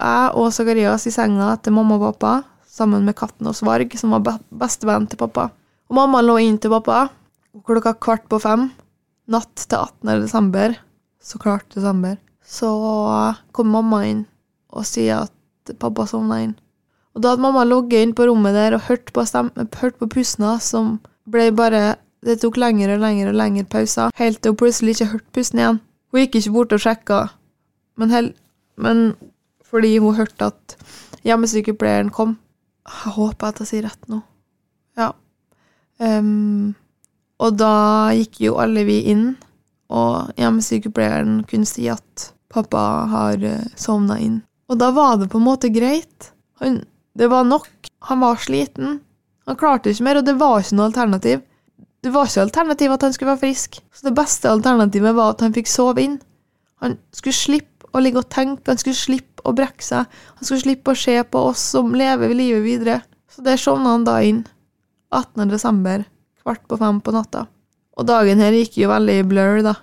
jeg 0.00 0.34
og 0.40 0.50
Zakarias 0.56 1.06
i 1.06 1.14
senga 1.14 1.52
til 1.60 1.76
mamma 1.76 2.00
og 2.00 2.10
pappa, 2.10 2.34
sammen 2.70 3.04
med 3.04 3.16
katten 3.18 3.48
og 3.50 3.56
Svarg, 3.58 3.92
som 3.98 4.14
var 4.16 4.40
bestevenn 4.50 5.08
til 5.10 5.20
pappa. 5.20 5.50
Og 5.90 5.98
mamma 5.98 6.22
lå 6.24 6.38
inn 6.40 6.58
til 6.58 6.72
pappa 6.72 7.08
klokka 7.66 7.94
kvart 7.98 8.26
på 8.30 8.38
fem, 8.42 8.68
natt 9.30 9.66
til 9.66 9.78
18. 9.78 10.22
desember, 10.22 10.74
så 11.22 11.38
klart 11.38 11.66
desember. 11.74 12.16
Så 12.40 12.68
kom 13.52 13.70
mamma 13.74 14.04
inn 14.08 14.24
og 14.70 14.86
sier 14.88 15.26
at 15.26 15.74
pappa 15.82 16.06
sovna 16.08 16.40
inn. 16.44 16.54
Og 17.14 17.22
da 17.22 17.32
hadde 17.32 17.42
mamma 17.42 17.64
logget 17.66 18.06
inn 18.06 18.14
på 18.14 18.26
rommet 18.28 18.54
der 18.54 18.76
og 18.76 18.86
hørt 18.86 19.10
på, 19.14 19.24
hørt 19.82 19.98
på 19.98 20.08
pusten 20.10 20.46
som 20.62 20.98
ble 21.26 21.50
bare 21.54 21.98
Det 22.20 22.34
tok 22.42 22.58
lengre 22.60 22.98
og 22.98 23.00
lengre 23.00 23.30
og 23.30 23.36
lengre 23.40 23.64
pauser, 23.64 24.10
helt 24.20 24.42
til 24.44 24.52
hun 24.52 24.56
plutselig 24.60 24.92
ikke 24.92 25.06
hørte 25.08 25.32
pusten 25.32 25.58
igjen. 25.58 25.78
Hun 26.12 26.20
gikk 26.20 26.34
ikke 26.36 26.50
bort 26.52 26.74
og 26.76 26.82
sjekka, 26.84 27.20
men, 27.96 28.10
hel, 28.12 28.26
men 28.76 29.14
fordi 29.70 29.96
hun 30.02 30.18
hørte 30.18 30.50
at 30.50 30.76
hjemmesykepleieren 31.26 32.10
kom. 32.14 32.36
Jeg 32.88 33.14
håper 33.16 33.50
at 33.52 33.62
jeg 33.62 33.70
sier 33.70 33.86
rett 33.86 34.10
nå. 34.10 34.20
Ja. 34.98 35.12
Um, 36.00 36.72
og 37.40 37.56
da 37.60 38.10
gikk 38.16 38.40
jo 38.44 38.58
alle 38.60 38.84
vi 38.88 39.00
inn, 39.12 39.34
og 39.90 40.32
hjemmesykepleieren 40.40 41.42
kunne 41.50 41.68
si 41.68 41.86
at 41.92 42.30
pappa 42.50 42.82
har 43.10 43.42
uh, 43.44 43.68
sovna 43.78 44.18
inn. 44.22 44.40
Og 44.70 44.78
da 44.80 44.90
var 44.94 45.18
det 45.20 45.30
på 45.30 45.40
en 45.40 45.46
måte 45.46 45.70
greit. 45.74 46.32
Han, 46.62 46.82
det 47.18 47.30
var 47.30 47.46
nok. 47.46 47.70
Han 48.10 48.20
var 48.22 48.40
sliten. 48.42 49.00
Han 49.48 49.58
klarte 49.58 49.90
ikke 49.90 50.06
mer, 50.06 50.20
og 50.20 50.26
det 50.28 50.36
var 50.38 50.60
ikke 50.60 50.78
noe 50.78 50.90
alternativ. 50.90 51.42
Det 52.00 52.12
var 52.14 52.28
ikke 52.28 52.44
alternativ 52.46 52.92
at 52.94 53.02
han 53.04 53.14
skulle 53.14 53.32
være 53.34 53.44
frisk. 53.44 53.80
Så 53.92 54.08
det 54.08 54.16
beste 54.16 54.50
alternativet 54.50 55.16
var 55.16 55.34
at 55.34 55.42
han 55.44 55.56
fikk 55.56 55.68
sove 55.68 56.04
inn. 56.04 56.20
Han 56.80 56.96
skulle 57.12 57.36
slippe 57.36 57.90
å 57.90 58.00
ligge 58.00 58.22
og 58.22 58.30
tenke, 58.32 58.70
han 58.70 58.78
skulle 58.80 58.96
slippe 58.96 59.29
å 59.44 59.54
brekke 59.56 59.84
seg. 59.84 60.08
Han 60.38 60.46
skulle 60.46 60.64
slippe 60.64 60.94
å 60.94 60.98
se 60.98 61.16
på 61.24 61.44
oss 61.50 61.62
som 61.74 61.94
lever 61.96 62.34
livet 62.34 62.64
videre. 62.64 63.00
Så 63.30 63.44
der 63.46 63.60
sovna 63.60 63.94
han 63.94 64.06
da 64.06 64.18
inn. 64.26 64.44
18. 65.14 65.48
desember, 65.50 66.04
kvart 66.42 66.62
på 66.70 66.78
fem 66.78 67.00
på 67.02 67.14
natta. 67.14 67.46
Og 67.98 68.06
dagen 68.06 68.42
her 68.42 68.54
gikk 68.54 68.78
jo 68.80 68.90
veldig 68.90 69.16
i 69.20 69.26
blur, 69.26 69.62
da. 69.66 69.74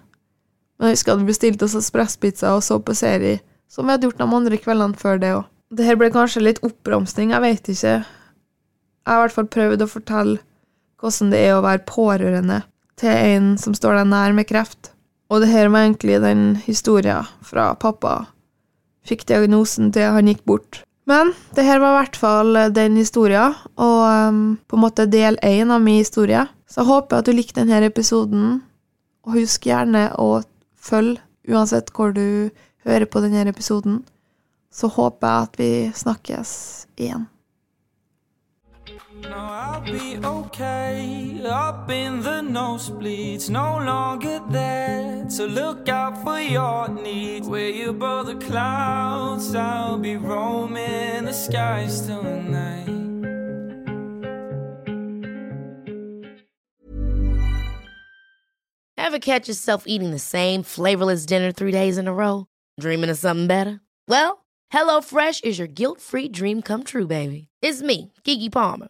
Men 0.78 0.92
jeg 0.92 1.00
husker 1.00 1.16
at 1.16 1.22
vi 1.22 1.32
bestilte 1.32 1.68
oss 1.68 1.76
espresspizza 1.78 2.54
og 2.56 2.64
så 2.66 2.80
på 2.80 2.96
serie, 2.98 3.42
som 3.68 3.88
vi 3.88 3.96
hadde 3.96 4.08
gjort 4.08 4.22
de 4.22 4.28
andre 4.40 4.60
kveldene 4.62 5.00
før 5.00 5.22
det 5.22 5.34
òg. 5.36 5.48
Det 5.76 5.84
her 5.84 5.98
ble 6.00 6.08
kanskje 6.14 6.46
litt 6.46 6.62
oppramsing, 6.64 7.34
jeg 7.34 7.44
vet 7.44 7.72
ikke. 7.74 7.96
Jeg 7.98 9.12
har 9.12 9.20
i 9.20 9.24
hvert 9.26 9.36
fall 9.36 9.50
prøvd 9.52 9.84
å 9.84 9.90
fortelle 9.92 10.38
hvordan 11.02 11.34
det 11.34 11.42
er 11.44 11.58
å 11.58 11.64
være 11.66 11.86
pårørende 11.90 12.62
til 12.98 13.12
en 13.14 13.50
som 13.62 13.76
står 13.78 14.00
deg 14.00 14.10
nær 14.14 14.38
med 14.38 14.48
kreft. 14.50 14.94
Og 15.28 15.44
det 15.44 15.52
her 15.52 15.68
var 15.70 15.86
egentlig 15.86 16.22
den 16.24 16.46
historien 16.64 17.28
fra 17.46 17.74
pappa 17.80 18.26
fikk 19.08 19.26
diagnosen 19.30 19.92
til 19.96 20.12
han 20.18 20.30
gikk 20.30 20.44
bort. 20.48 20.82
Men 21.08 21.32
det 21.56 21.64
her 21.64 21.80
var 21.80 21.94
i 21.94 22.00
hvert 22.02 22.20
fall 22.20 22.58
den 22.76 22.98
historien, 23.00 23.56
og 23.80 24.02
um, 24.28 24.42
på 24.68 24.76
en 24.76 24.84
måte 24.84 25.08
del 25.08 25.40
én 25.46 25.72
av 25.72 25.80
min 25.84 26.02
historie. 26.02 26.44
Så 26.68 26.82
jeg 26.82 26.90
håper 26.90 27.22
at 27.22 27.30
du 27.30 27.32
likte 27.32 27.64
denne 27.64 27.88
episoden, 27.88 28.58
og 29.24 29.38
husk 29.40 29.70
gjerne 29.70 30.10
å 30.20 30.42
følge 30.76 31.24
uansett 31.48 31.94
hvor 31.96 32.12
du 32.12 32.52
hører 32.84 33.08
på 33.08 33.24
denne 33.24 33.48
episoden. 33.48 34.02
Så 34.72 34.92
håper 34.92 35.28
jeg 35.28 35.48
at 35.48 35.60
vi 35.62 35.72
snakkes 35.96 36.52
igjen. 37.00 37.28
No, 39.30 39.36
I'll 39.36 39.82
be 39.82 40.18
okay. 40.24 41.42
Up 41.46 41.90
in 41.90 42.22
the 42.22 42.42
nosebleeds, 42.42 43.50
no 43.50 43.78
longer 43.78 44.42
there. 44.50 45.30
So 45.30 45.46
look 45.46 45.90
out 45.90 46.24
for 46.24 46.40
your 46.40 46.88
needs. 46.88 47.48
Where 47.48 47.70
you 47.70 47.90
above 47.90 48.28
the 48.28 48.36
clouds, 48.36 49.54
I'll 49.54 49.98
be 49.98 50.16
roaming 50.16 51.26
the 51.26 51.34
skies 51.34 52.02
tonight. 52.02 52.88
Ever 58.98 59.20
catch 59.20 59.48
yourself 59.48 59.84
eating 59.88 60.12
the 60.12 60.20
same 60.20 60.64
flavorless 60.64 61.26
dinner 61.26 61.52
three 61.52 61.72
days 61.72 61.98
in 61.98 62.08
a 62.08 62.14
row? 62.14 62.48
Dreaming 62.80 63.10
of 63.10 63.18
something 63.18 63.48
better? 63.48 63.80
Well, 64.08 64.46
HelloFresh 64.74 65.46
is 65.46 65.58
your 65.58 65.68
guilt 65.68 66.02
free 66.02 66.28
dream 66.28 66.62
come 66.62 66.84
true, 66.84 67.08
baby. 67.08 67.48
It's 67.62 67.82
me, 67.82 68.12
Kiki 68.24 68.50
Palmer. 68.50 68.90